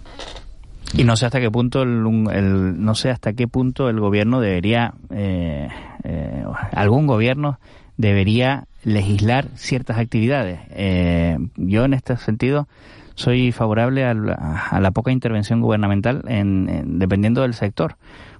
[0.93, 4.93] Y no sé hasta qué punto el, no sé hasta qué punto el gobierno debería
[5.09, 5.67] eh,
[6.03, 7.59] eh, algún gobierno
[7.97, 10.59] debería legislar ciertas actividades.
[10.69, 12.67] Eh, yo en este sentido
[13.15, 17.97] soy favorable a la, poca intervención gubernamental en, dependiendo del sector,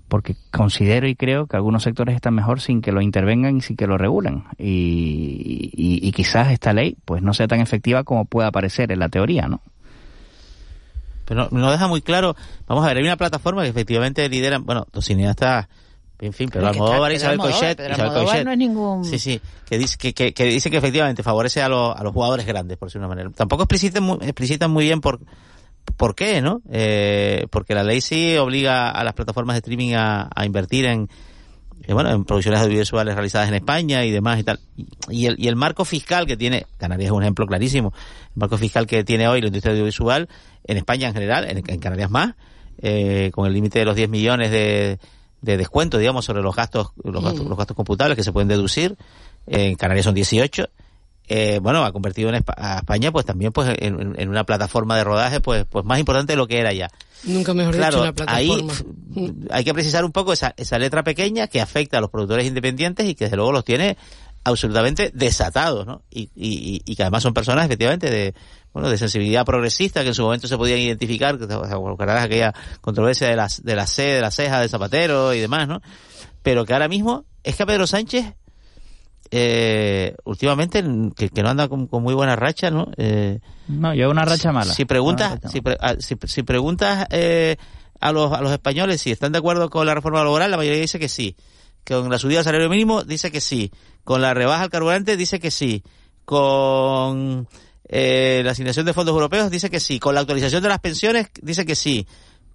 [0.08, 3.76] porque considero y creo que algunos sectores están mejor sin que lo intervengan y sin
[3.76, 4.46] que lo regulen.
[4.58, 9.10] Y, y, quizás esta ley pues no sea tan efectiva como pueda parecer en la
[9.10, 9.62] teoría, ¿no?
[11.26, 12.36] Pero no, deja muy claro.
[12.68, 15.68] Vamos a ver, hay una plataforma que efectivamente lideran, bueno, los cineastas
[16.20, 19.06] en fin, pero Almodóvar y Isabel Coixet, Isabel Coixet, no es ningún...
[19.06, 22.12] sí, sí, que dice que, que, que, dice que efectivamente favorece a, los a los
[22.12, 23.36] jugadores grandes, por decirlo de una manera.
[23.36, 25.20] Tampoco explicitan muy, explicitan muy bien por,
[25.96, 26.62] por qué, ¿no?
[26.72, 31.10] Eh, porque la ley sí obliga a las plataformas de streaming a, a invertir en,
[31.84, 34.60] eh, bueno, en producciones audiovisuales realizadas en España y demás y tal.
[35.10, 37.94] Y el, y el marco fiscal que tiene, Canarias es un ejemplo clarísimo,
[38.36, 40.28] el marco fiscal que tiene hoy la industria audiovisual,
[40.66, 42.36] en España en general, en, en Canarias más,
[42.82, 45.00] eh, con el límite de los 10 millones de
[45.42, 48.98] de descuento, digamos, sobre los gastos, los gastos, los gastos computables que se pueden deducir.
[49.46, 50.68] En Canarias son 18.
[51.28, 55.42] Eh, bueno, ha convertido en a España, pues también, pues, en, una plataforma de rodaje,
[55.42, 56.90] pues, pues más importante de lo que era ya.
[57.24, 58.74] Nunca mejor dicho, una plataforma.
[58.74, 62.46] Ahí hay que precisar un poco esa, esa letra pequeña que afecta a los productores
[62.46, 63.98] independientes y que desde luego los tiene
[64.46, 66.04] absolutamente desatados, ¿no?
[66.10, 68.34] Y, y, y que además son personas, efectivamente, de,
[68.78, 73.36] bueno, de sensibilidad progresista que en su momento se podían identificar, que aquella controversia de
[73.36, 75.82] la, de la C, de la ceja de Zapatero y demás, ¿no?
[76.44, 78.36] Pero que ahora mismo es que a Pedro Sánchez,
[79.32, 80.84] eh, últimamente,
[81.16, 82.92] que, no anda con, muy buena racha, ¿no?
[82.98, 84.74] Eh, no, lleva una racha mala.
[84.74, 87.58] Si preguntas, si, ah, si, si, preguntas eh,
[88.00, 90.82] a, los, a los españoles si están de acuerdo con la reforma laboral, la mayoría
[90.82, 91.36] dice que sí.
[91.86, 93.72] Con la subida del salario mínimo dice que sí.
[94.04, 95.84] Con la rebaja al carburante dice que sí.
[96.26, 97.48] Con
[97.88, 100.00] eh, la asignación de fondos europeos dice que sí.
[100.00, 102.06] Con la actualización de las pensiones dice que sí.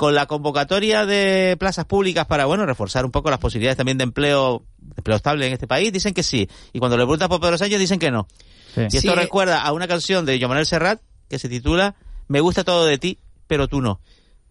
[0.02, 4.02] Con la convocatoria de plazas públicas para, bueno, reforzar un poco las posibilidades también de
[4.02, 4.64] empleo,
[4.96, 6.48] empleo estable en este país, dicen que sí.
[6.72, 8.26] Y cuando le preguntas por Pedro Sánchez dicen que no.
[8.90, 11.94] Y esto recuerda a una canción de Joan Serrat que se titula
[12.26, 14.00] Me gusta todo de ti, pero tú no.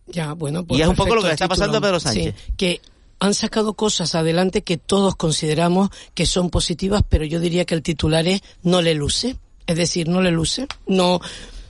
[0.07, 2.33] Ya, bueno, pues y es un poco lo que le está pasando a Pedro Sánchez.
[2.55, 2.79] que
[3.19, 7.83] han sacado cosas adelante que todos consideramos que son positivas, pero yo diría que el
[7.83, 9.35] titular es no le luce.
[9.67, 11.19] Es decir, no le luce, no,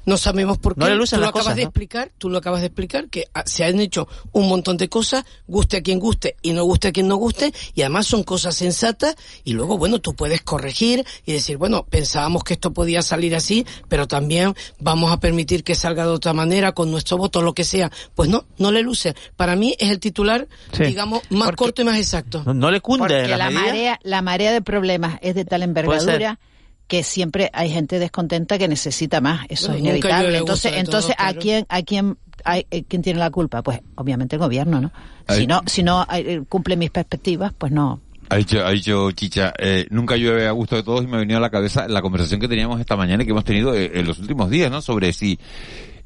[0.06, 0.82] no sabemos por qué.
[0.82, 3.64] No le tú lo acabas de explicar, tú lo acabas de explicar que ah, se
[3.64, 7.08] han hecho un montón de cosas, guste a quien guste y no guste a quien
[7.08, 11.58] no guste, y además son cosas sensatas y luego bueno, tú puedes corregir y decir,
[11.58, 16.12] bueno, pensábamos que esto podía salir así, pero también vamos a permitir que salga de
[16.12, 17.92] otra manera con nuestro voto lo que sea.
[18.16, 19.16] Pues no, no le luce.
[19.36, 20.48] Para mí es el titular,
[20.78, 22.44] digamos, más corto y más exacto.
[22.54, 26.40] No, le cunde Porque la, marea, la marea de problemas es de tal envergadura
[26.92, 30.38] que siempre hay gente descontenta que necesita más, eso es inevitable.
[30.38, 33.62] Entonces, entonces ¿a quién a quién hay, eh, quién tiene la culpa?
[33.62, 34.92] Pues obviamente el gobierno, ¿no?
[35.30, 38.02] Si no si no eh, cumple mis perspectivas, pues no.
[38.28, 41.20] Ha dicho, ha dicho Chicha, eh, nunca llueve a gusto de todos y me ha
[41.20, 44.06] venido a la cabeza la conversación que teníamos esta mañana y que hemos tenido en
[44.06, 44.82] los últimos días, ¿no?
[44.82, 45.40] Sobre si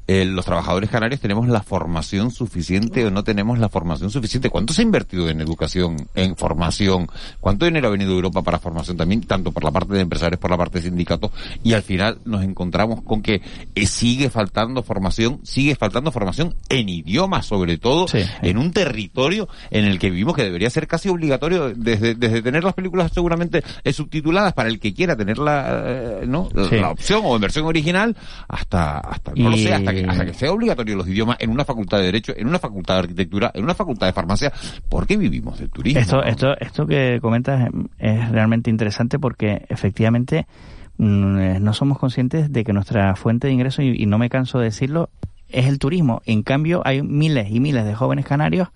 [0.08, 4.50] eh, los trabajadores canarios tenemos la formación suficiente o no tenemos la formación suficiente.
[4.50, 7.08] ¿Cuánto se ha invertido en educación, en formación?
[7.40, 10.38] ¿Cuánto dinero ha venido de Europa para formación también, tanto por la parte de empresarios,
[10.38, 11.32] por la parte de sindicatos?
[11.64, 13.42] Y al final nos encontramos con que
[13.74, 18.06] eh, sigue faltando formación, sigue faltando formación en idiomas, sobre todo,
[18.42, 22.62] en un territorio en el que vivimos que debería ser casi obligatorio desde, desde tener
[22.62, 26.48] las películas seguramente eh, subtituladas para el que quiera tener la, ¿no?
[26.54, 30.34] la opción o en versión original hasta, hasta no lo sé, hasta que, hasta que
[30.34, 33.64] sea obligatorio los idiomas en una facultad de Derecho, en una facultad de Arquitectura, en
[33.64, 34.52] una facultad de Farmacia,
[34.88, 36.00] ¿por qué vivimos del turismo?
[36.00, 37.68] Esto, esto, esto que comentas
[37.98, 40.46] es realmente interesante porque efectivamente
[40.98, 44.28] mm, eh, no somos conscientes de que nuestra fuente de ingreso, y, y no me
[44.30, 45.10] canso de decirlo,
[45.48, 46.22] es el turismo.
[46.26, 48.68] En cambio, hay miles y miles de jóvenes canarios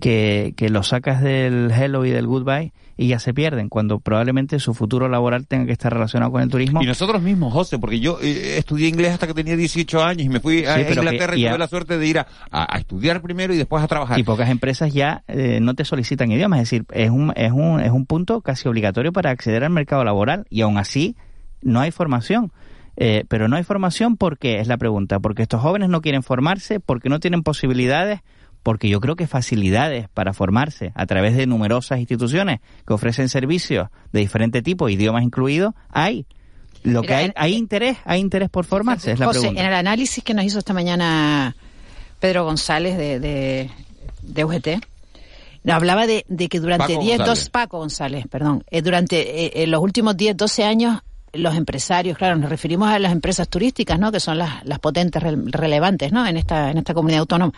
[0.00, 2.72] que, que los sacas del hello y del goodbye
[3.02, 6.48] y ya se pierden, cuando probablemente su futuro laboral tenga que estar relacionado con el
[6.48, 6.82] turismo.
[6.82, 10.28] Y nosotros mismos, José, porque yo eh, estudié inglés hasta que tenía 18 años y
[10.28, 12.76] me fui a, Sí, Inglaterra que- y y tuve la suerte de ir a, a-
[12.76, 14.18] a estudiar primero y después a trabajar.
[14.18, 17.80] Y pocas empresas ya eh, no te solicitan idiomas, es decir, es un, es, un,
[17.80, 21.16] es un punto casi obligatorio para acceder al mercado laboral y aún así
[21.60, 22.52] no hay formación.
[22.96, 26.78] Eh, pero no hay formación porque es la pregunta, porque estos jóvenes no quieren formarse,
[26.78, 28.20] porque no tienen posibilidades,
[28.62, 33.88] porque yo creo que facilidades para formarse a través de numerosas instituciones que ofrecen servicios
[34.12, 36.26] de diferente tipo, idiomas incluidos, hay.
[36.84, 39.60] Lo que hay, hay interés, hay interés por formarse, es la José, pregunta.
[39.60, 41.54] en el análisis que nos hizo esta mañana
[42.18, 43.70] Pedro González de, de,
[44.22, 44.68] de UGT,
[45.64, 47.38] nos hablaba de, de que durante Paco 10, González.
[47.40, 50.98] dos, Paco González, perdón, eh, durante eh, eh, los últimos 10, 12 años,
[51.32, 54.10] los empresarios, claro, nos referimos a las empresas turísticas, ¿no?
[54.10, 56.26] Que son las, las potentes re- relevantes, ¿no?
[56.26, 57.52] En esta, en esta comunidad autónoma.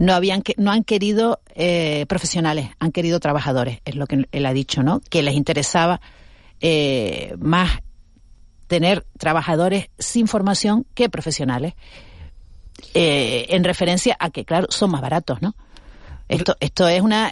[0.00, 4.54] No habían no han querido eh, profesionales, han querido trabajadores, es lo que él ha
[4.54, 5.02] dicho, ¿no?
[5.10, 6.00] Que les interesaba
[6.62, 7.80] eh, más
[8.66, 11.74] tener trabajadores sin formación que profesionales,
[12.94, 15.54] eh, en referencia a que, claro, son más baratos, ¿no?
[16.28, 17.30] Esto, esto es una,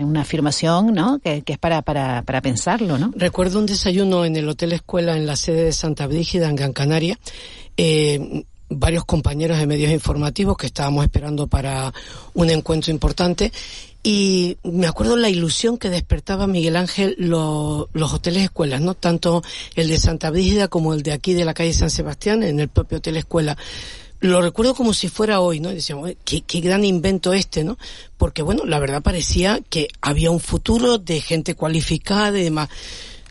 [0.00, 1.18] una afirmación, ¿no?
[1.18, 3.10] Que, que es para, para, para pensarlo, ¿no?
[3.16, 6.72] Recuerdo un desayuno en el Hotel Escuela en la sede de Santa Brígida, en Gran
[6.72, 7.18] Canaria.
[7.76, 11.92] Eh, varios compañeros de medios informativos que estábamos esperando para
[12.34, 13.52] un encuentro importante.
[14.02, 18.94] Y me acuerdo la ilusión que despertaba Miguel Ángel lo- los hoteles escuelas, ¿no?
[18.94, 19.42] Tanto
[19.74, 22.68] el de Santa Brígida como el de aquí de la calle San Sebastián, en el
[22.68, 23.56] propio Hotel Escuela.
[24.20, 25.68] Lo recuerdo como si fuera hoy, ¿no?
[25.68, 27.78] Decíamos, "Oye, qué, qué gran invento este, ¿no?
[28.16, 32.68] Porque, bueno, la verdad parecía que había un futuro de gente cualificada y demás.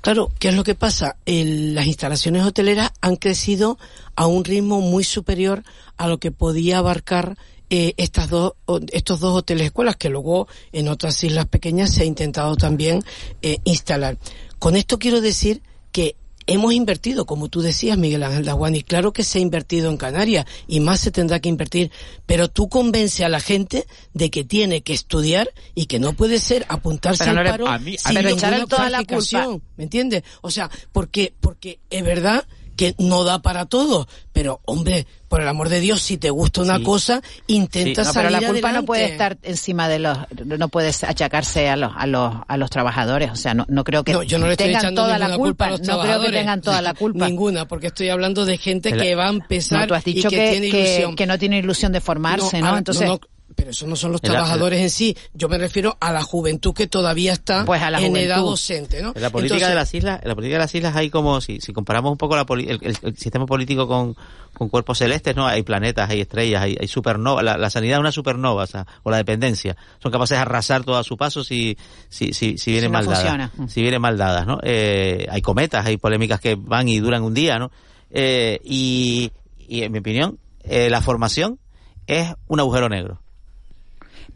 [0.02, 1.18] Claro, ¿qué es lo que pasa?
[1.26, 3.78] El- las instalaciones hoteleras han crecido
[4.16, 5.64] a un ritmo muy superior
[5.98, 7.38] a lo que podía abarcar
[7.70, 8.54] eh, estas dos,
[8.94, 13.04] estos dos hoteles escuelas que luego en otras islas pequeñas se ha intentado también
[13.42, 14.18] eh, instalar.
[14.60, 16.16] Con esto quiero decir que
[16.48, 20.46] hemos invertido, como tú decías, Miguel Ángel Daguani, claro que se ha invertido en Canarias
[20.68, 21.92] y más se tendrá que invertir,
[22.26, 26.40] pero tú convence a la gente de que tiene que estudiar y que no puede
[26.40, 30.24] ser apuntarse Pero al paro a mí- sin pero ninguna toda la cualificación, ¿me entiendes?
[30.42, 32.46] O sea, porque, porque es verdad
[32.78, 36.62] que no da para todo, pero hombre, por el amor de Dios, si te gusta
[36.62, 36.84] una Sí.
[36.84, 40.90] cosa, intenta No, pero salir la culpa no puede estar encima de los, no puede
[40.90, 43.32] achacarse a los, a los, a los trabajadores.
[43.32, 45.26] O sea, no, no creo que No, yo no le estoy tengan echando toda la
[45.36, 45.66] culpa culpa.
[45.66, 47.28] a los no creo que tengan toda la culpa.
[47.28, 50.30] Ninguna, porque estoy hablando de gente que va a empezar No, tú has y dicho
[50.30, 51.16] que, que, tiene que- ilusión.
[51.16, 52.78] que no tiene ilusión de formarse, ¿no?
[52.78, 53.20] Entonces, no,
[53.58, 55.18] pero eso no son los trabajadores en sí.
[55.34, 58.52] Yo me refiero a la juventud que todavía está Pues a la en edad juventud.
[58.52, 59.14] docente, ¿no?
[59.16, 61.42] En la política Entonces, de las islas, en la política de las islas hay como
[61.42, 64.16] si, si comparamos un poco la poli- el, el- el sistema político con,
[64.54, 65.48] con cuerpos celestes, ¿no?
[65.48, 67.44] Hay planetas, hay estrellas, hay, hay supernovas.
[67.44, 69.76] La, la sanidad es una supernova, o, sea, o la dependencia.
[70.02, 71.78] Son capaces de arrasar todo a su paso si,
[72.10, 73.20] si, si, si vienen Si no mal dadas.
[73.22, 73.52] funciona.
[73.68, 74.60] Si vienen mal dadas, ¿no?
[74.64, 77.72] Eh, hay cometas, hay polémicas que van y duran un día, ¿no?
[78.12, 79.32] Eh, y,
[79.68, 81.60] y en mi opinión, eh, la formación
[82.06, 83.20] es un agujero negro.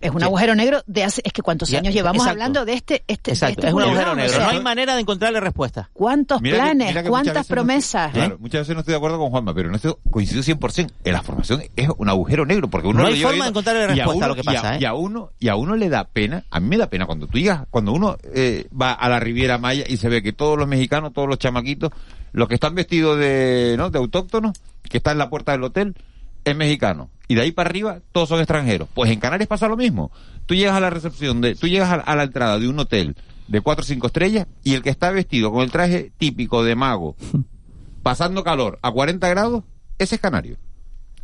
[0.01, 2.31] Es un agujero negro de hace, es que cuántos Ya, años llevamos exacto.
[2.31, 4.31] hablando de este, este, de Exacto, este es un agujero programa, negro.
[4.31, 5.89] o sea, no hay manera de encontrarle respuesta.
[5.93, 6.87] ¿Cuántos Mira planes?
[6.89, 8.11] mira que muchas ¿Cuántas no- promesas?
[8.11, 10.91] Claro, muchas veces no estoy de acuerdo con Juanma, pero en esto coincido 100%.
[11.03, 14.11] En la formación es un agujero negro, porque uno No hay forma de encontrarle respuesta
[14.11, 14.79] a uno- lo que y pasa, ¿eh?
[14.81, 17.27] Y a uno, y a uno le da pena, a mí me da pena cuando
[17.27, 20.57] tú llegas, cuando uno eh, va a la Riviera Maya y se ve que todos
[20.57, 21.91] los mexicanos, todos los chamaquitos,
[22.33, 23.89] los que están vestidos de, ¿no?
[23.89, 24.53] de autóctonos,
[24.89, 25.95] que están en la puerta del hotel,
[26.43, 27.09] es mexicano.
[27.31, 28.89] Y de ahí para arriba, todos son extranjeros.
[28.93, 30.11] Pues en Canarias pasa lo mismo.
[30.45, 33.15] Tú llegas a la recepción de, tú llegas a, a la entrada de un hotel
[33.47, 36.75] de cuatro o cinco estrellas y el que está vestido con el traje típico de
[36.75, 37.15] mago,
[38.03, 39.63] pasando calor a 40 grados,
[39.97, 40.57] ese es canario.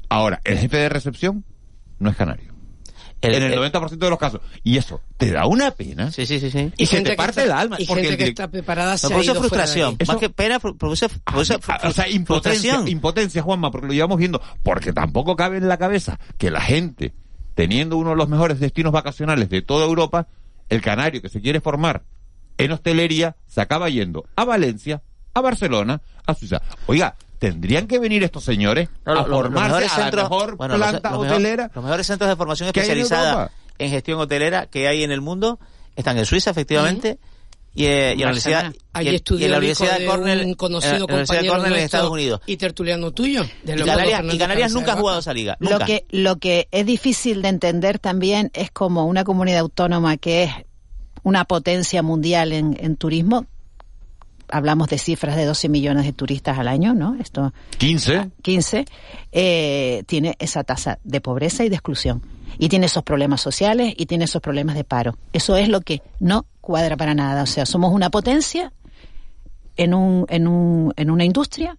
[0.08, 1.43] Ahora, el jefe de recepción
[1.99, 2.47] no es canario.
[3.22, 4.41] En el 90% de los casos.
[4.63, 6.11] Y eso te da una pena.
[6.11, 6.51] Sí, sí, sí.
[6.51, 6.72] sí.
[6.78, 7.78] Y, se te parte el alma.
[7.80, 9.97] Y porque gente el que está preparada se ha produce ido fuera de frustración.
[9.99, 10.07] ahí.
[10.07, 12.88] Más que pena, pro- produce, produce Ah, o sea, impotencia, frustración.
[12.88, 14.41] impotencia, Juanma, porque lo llevamos viendo.
[14.63, 17.13] Porque tampoco cabe en la cabeza que la gente,
[17.55, 20.28] teniendo uno de los mejores destinos vacacionales de toda Europa,
[20.70, 22.03] el canario que se quiere formar
[22.59, 25.01] en hostelería, se acaba yendo a Valencia,
[25.34, 26.61] a Barcelona, a Suiza.
[26.88, 30.04] Oiga, tendrían que venir estos señores No, lo- a lo- los formarse mejores a la
[30.06, 31.72] centros- mejor bueno, los- planta los mejor- hotelera.
[31.74, 35.60] los mejores centros de formación en especializada en gestión hotelera que hay en el mundo
[35.96, 37.20] están en Suiza, efectivamente.
[37.76, 38.26] Y, eh, y en la.
[38.28, 41.06] Universidad, y en- y estudió en la hijo Universidad de Cornell, un conocido en la
[41.06, 42.42] Universidad de compañero Cornell en Estados Unidos.
[42.48, 43.44] y tertuliano tuyo.
[43.64, 45.58] De Y Canarias, y Canarias nunca ha jugado esa liga.
[45.60, 50.44] Lo que, lo que es difícil de entender también es como una comunidad autónoma que
[50.46, 50.52] es
[51.22, 53.46] una potencia mundial en, en turismo.
[54.50, 57.16] Hablamos de cifras de 12 millones de turistas al año, ¿no?
[57.20, 58.32] Esto 15.
[58.41, 58.86] 15,
[59.32, 62.22] eh, tiene esa tasa de pobreza y de exclusión.
[62.60, 65.18] Y tiene esos problemas sociales y tiene esos problemas de paro.
[65.34, 67.43] Eso es lo que no cuadra para nada.
[67.43, 68.72] O sea, somos una potencia
[69.76, 71.78] en, un, en, un, en una industria,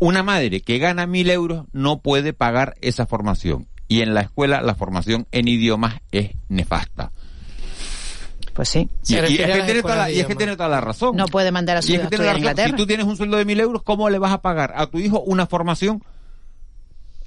[0.00, 3.68] una madre que gana mil euros no puede pagar esa formación.
[3.86, 7.12] Y en la escuela la formación en idiomas es nefasta.
[8.54, 8.88] Pues sí.
[9.08, 10.38] Y, y es, que tiene toda la, escuelas de y es que idiomas.
[10.38, 11.16] tiene toda la razón.
[11.16, 12.66] no puede mandar a su Y es hijo que a.
[12.66, 14.98] Si tú tienes un sueldo de mil euros, ¿cómo le vas a pagar a tu
[14.98, 16.02] hijo una formación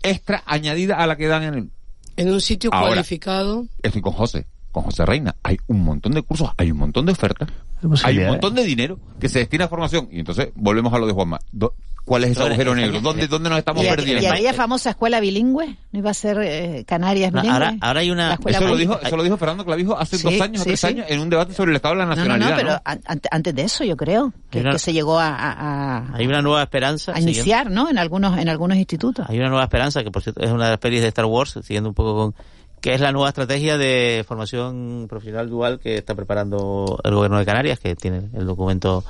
[0.01, 1.69] extra añadida a la que dan en el...
[2.15, 3.67] En un sitio Ahora, cualificado.
[3.83, 4.47] Estoy con José,
[4.77, 5.35] con José Reina.
[5.43, 7.55] Hay un montón de cursos, hay un montón de ofertas, hay
[7.85, 8.31] un posibilidades.
[8.31, 10.07] montón de dinero que se destina a formación.
[10.11, 11.39] Y entonces volvemos a lo de Juanma.
[11.51, 11.73] Do-
[12.05, 13.01] ¿Cuál es ese agujero España- negro?
[13.01, 14.23] ¿Dónde, ¿Dónde nos estamos y, perdiendo?
[14.23, 17.65] y aquella famosa escuela bilingüe, ¿no iba a ser eh, Canarias No, bilingüe?
[17.65, 18.39] ahora, ahora hay una...
[18.45, 20.79] Eso lo, dijo, eso lo dijo Fernando Clavijo hace Sí, dos años o sí, tres
[20.79, 20.87] sí.
[20.87, 22.49] años en un debate sobre el estado de la No, no, nacionalidad.
[22.51, 22.81] no, pero ¿no?
[22.85, 26.41] an- antes de eso yo creo que, Hay una- que se llegó a, Hay una
[26.41, 27.11] nueva esperanza.
[27.11, 27.89] a siguiendo- iniciar, ¿no?
[27.89, 29.25] En algunos en algunos institutos.
[29.29, 31.59] Hay una nueva esperanza, que por cierto es una de las pelis de Star Wars,
[31.61, 32.35] siguiendo un poco con...
[32.81, 37.45] que es la nueva estrategia de formación profesional dual que está preparando el gobierno de
[37.45, 39.03] Canarias, que tiene el documento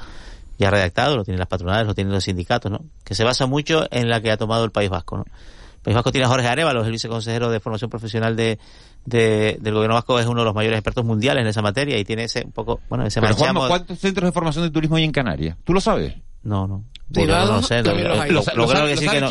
[0.57, 2.79] ya redactado, lo tienen las patronales, lo tienen los sindicatos, ¿no?
[3.03, 5.25] Que se basa mucho en la que ha tomado el País Vasco, ¿no?
[5.27, 8.57] El País Vasco tiene a Jorge Arevalo, el viceconsejero de formación profesional de,
[9.05, 12.03] de- del gobierno vasco, es uno de los mayores expertos mundiales en esa materia y
[12.03, 15.03] tiene ese un poco, bueno, ese Pero marchamo- ¿cuántos centros de formación de turismo hay
[15.03, 15.55] en Canarias?
[15.63, 16.15] ¿Tú lo sabes?
[16.43, 16.83] No, no.
[17.13, 18.99] Privado, no lo sé, no, los lo- lo- ¿Lo, lo creo lo sabe, que lo
[19.01, 19.29] sí sabe que no.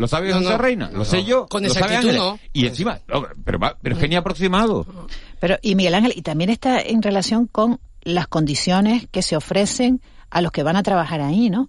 [0.00, 0.58] ¿Lo sabe No, José no.
[0.58, 0.90] Reina?
[0.92, 1.22] ¿Lo sé No.
[1.28, 1.46] yo?
[1.46, 2.38] Con ¿Lo sabe exactitud no.
[2.52, 4.86] Y encima, no, pero, va- pero es que ni aproximado.
[5.38, 10.00] Pero y Miguel Ángel, y también está en relación con las condiciones que se ofrecen
[10.30, 11.68] a los que van a trabajar ahí, ¿no?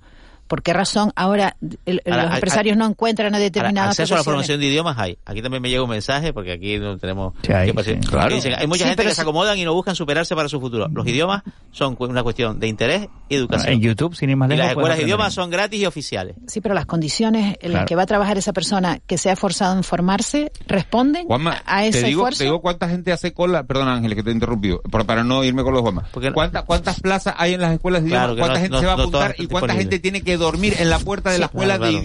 [0.52, 4.18] ¿Por qué razón ahora el- Ahora, los empresarios no encuentran a Ahora, determinadas acceso a
[4.18, 5.18] la formación de idiomas hay.
[5.26, 7.34] Aquí también me llega un mensaje, porque aquí no tenemos...
[7.42, 7.96] Sí, hay, sí.
[8.06, 8.36] Claro.
[8.36, 10.90] Dicen, hay mucha Sí, gente que se acomodan y no buscan superarse para su futuro.
[10.94, 13.72] Los idiomas son una cuestión de interés y educación.
[13.76, 14.66] En YouTube, sin ir más y lejos.
[14.66, 16.36] las puedes escuelas de idiomas son gratis y oficiales.
[16.48, 17.86] Sí, pero las condiciones en las Claro.
[17.86, 21.86] que va a trabajar esa persona que se ha esforzado en formarse responden Juanma, a
[21.86, 22.38] ese te digo, esfuerzo.
[22.40, 25.64] te digo cuánta gente hace cola, perdón Ángeles que te he interrumpido, para no irme
[25.64, 26.04] con los Juanma.
[26.34, 28.36] ¿Cuánta- ¿Cuántas plazas hay en las escuelas de Claro, idiomas?
[28.36, 30.76] que ¿Cuánta no- gente no- se va a apuntar y cuánta gente tiene que dormir
[30.80, 32.04] en la puerta de Sí, la escuela claro, de claro.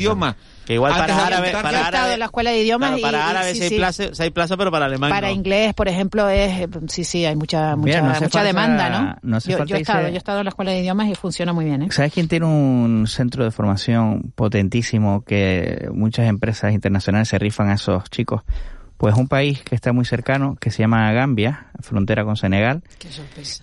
[0.66, 2.98] Que igual Antes para apuntarte para he estado árabes, en la escuela de idiomas claro,
[2.98, 5.28] y- para y- árabes sí, sí hay, plaza, sí hay plaza, pero para alemán Para
[5.28, 5.34] no.
[5.34, 8.90] inglés, por ejemplo, es sí, sí, hay mucha mucha, Mira, no hace mucha falta- demanda,
[8.90, 9.16] ¿no?
[9.22, 11.64] no yo, he estado, yo he estado en la escuela de idiomas y funciona muy
[11.66, 11.88] bien, ¿eh?
[11.92, 17.74] ¿Sabes quién tiene un centro de formación potentísimo que muchas empresas internacionales se rifan a
[17.74, 18.42] esos chicos?
[18.96, 23.08] Pues un país que está muy cercano, que se llama Gambia, frontera con Senegal, Qué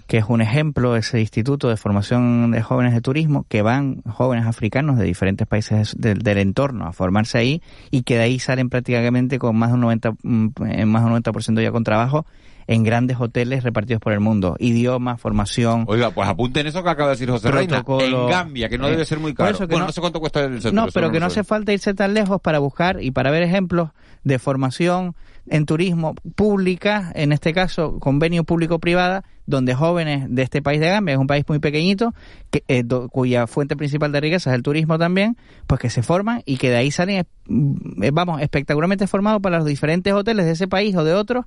[0.05, 4.45] que es un ejemplo, ese instituto de formación de jóvenes de turismo, que van jóvenes
[4.45, 8.69] africanos de diferentes países del, del entorno a formarse ahí y que de ahí salen
[8.69, 12.25] prácticamente con más de un 90, mm, en más de un 90% ya con trabajo
[12.65, 14.55] en grandes hoteles repartidos por el mundo.
[14.59, 15.84] Idioma, formación.
[15.88, 17.84] Oiga, pues apunten eso que acaba de decir José Reina.
[17.99, 19.55] En Gambia, que no Eh, debe ser muy por caro.
[19.57, 20.71] eso que bueno, no- no sé cuánto cuesta el centro.
[20.71, 23.89] No, pero que no hace falta irse tan lejos para buscar y para ver ejemplos
[24.24, 25.15] de formación
[25.47, 31.13] en turismo pública, en este caso convenio público-privada, donde jóvenes de este país de Gambia,
[31.13, 32.13] es un país muy pequeñito,
[32.49, 35.36] que, eh, cuya fuente principal de riqueza es el turismo también,
[35.67, 39.67] pues que se forman y que de ahí salen, eh, vamos, espectacularmente formados para los
[39.67, 41.45] diferentes hoteles de ese país o de otros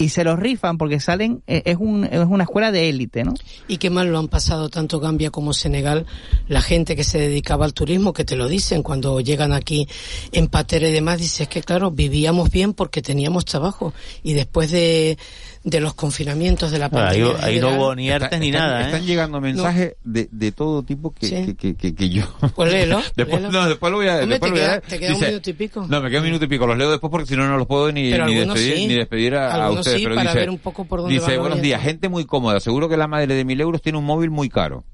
[0.00, 3.34] y se los rifan porque salen, eh, es, un, es una escuela de élite, ¿no?
[3.66, 6.06] Y qué mal lo han pasado tanto Gambia como Senegal,
[6.46, 9.88] la gente que se dedicaba al turismo, que te lo dicen cuando llegan aquí
[10.32, 13.92] en patera y demás, dices que claro, vivíamos bien porque teníamos trabajo
[14.22, 15.18] y después de,
[15.64, 17.26] de los confinamientos de la ahí, pandemia.
[17.44, 18.84] ahí no general, hubo ni Está- ERTES ni están- nada, ¿eh?
[18.86, 21.34] Están llegando mensajes de, de todo tipo que, Sí.
[21.46, 22.22] que, que, que- que yo...
[22.54, 23.50] Pues léelo, después, léelo.
[23.62, 24.18] no, después lo voy a...
[24.20, 25.86] Hombre, después te lo voy a- queda- te queda un minuto y pico.
[25.88, 26.66] No, me queda un minuto y pico.
[26.68, 28.86] Los leo después porque si no, no los puedo ni, ni despedir, sí.
[28.86, 31.32] ni despedir a, a Algunos sí, pero para dice, ver un poco por dónde dice
[31.32, 34.04] van buenos días, gente muy cómoda, seguro que la madre de mil euros tiene un
[34.04, 34.84] móvil muy caro.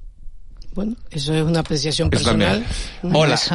[0.74, 2.64] Bueno, eso es una apreciación Eso personal.
[3.00, 3.16] también.
[3.16, 3.54] Hola, hace,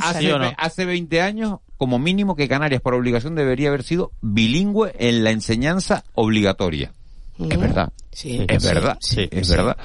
[0.00, 0.44] hace, ¿Sí o no?
[0.50, 5.24] ve- hace 20 años, como mínimo que Canarias por obligación debería haber sido bilingüe en
[5.24, 6.92] la enseñanza obligatoria.
[7.38, 7.90] Es verdad.
[8.12, 9.76] Sí, es sí, verdad, sí, es sí, verdad.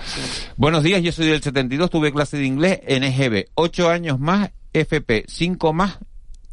[0.57, 4.51] Buenos días, yo soy del 72, tuve clase de inglés en EGB, 8 años más,
[4.73, 5.97] FP, 5 más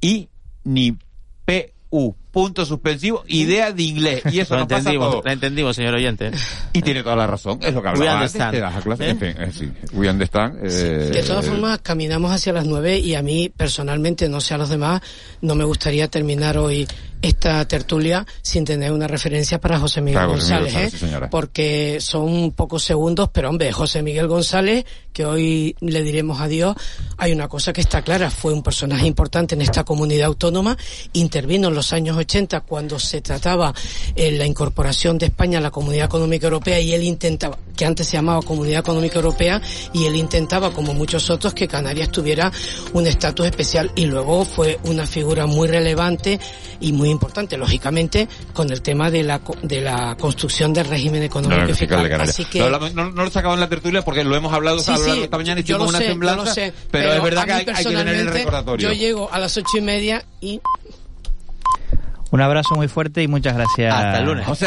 [0.00, 0.28] y
[0.62, 0.96] ni
[1.44, 2.14] PU.
[2.34, 4.22] Punto suspensivo, idea de inglés.
[4.30, 5.22] Y eso Lo nos pasa entendimos, todo.
[5.24, 6.32] la entendimos, señor oyente.
[6.72, 8.52] Y tiene toda la razón, es lo que We hablaba antes, understand.
[8.52, 9.10] te das a clase, ¿Eh?
[9.10, 13.14] en fin, eh, sí, we understand, eh, De todas formas, caminamos hacia las nueve y
[13.14, 15.00] a mí personalmente, no sé a los demás,
[15.40, 16.86] no me gustaría terminar hoy
[17.24, 20.98] esta tertulia sin tener una referencia para José Miguel Para José Miguel González, ¿eh?
[20.98, 26.76] sí, porque son pocos segundos, pero hombre, José Miguel González, que hoy le diremos adiós,
[27.16, 30.76] hay una cosa que está clara, fue un personaje importante en esta comunidad autónoma,
[31.14, 33.72] intervino en los años 80 cuando se trataba
[34.14, 38.06] eh, la incorporación de España a la Comunidad Económica Europea y él intentaba, que antes
[38.06, 39.62] se llamaba Comunidad Económica Europea,
[39.92, 42.52] y él intentaba, como muchos otros, que Canarias tuviera
[42.92, 46.38] un estatus especial y luego fue una figura muy relevante
[46.80, 51.22] y muy importante, lógicamente, con el tema de la, co- de la construcción del régimen
[51.22, 52.10] económico No, no, y fiscal de fiscal.
[52.10, 52.34] Canarias.
[52.38, 52.58] Así que,
[52.94, 55.12] no, no lo sacamos en la tertulia porque lo hemos hablado Sí, a lo largo
[55.14, 57.58] sí, de esta mañana y lo una sé, semblanza, sé, pero, es verdad que hay,
[57.60, 58.88] hay que tener el personalmente, recordatorio.
[58.88, 60.60] Yo llego a las ocho y media y
[62.30, 63.94] Un abrazo muy fuerte y muchas gracias.
[63.94, 64.44] Hasta el lunes.
[64.46, 64.62] José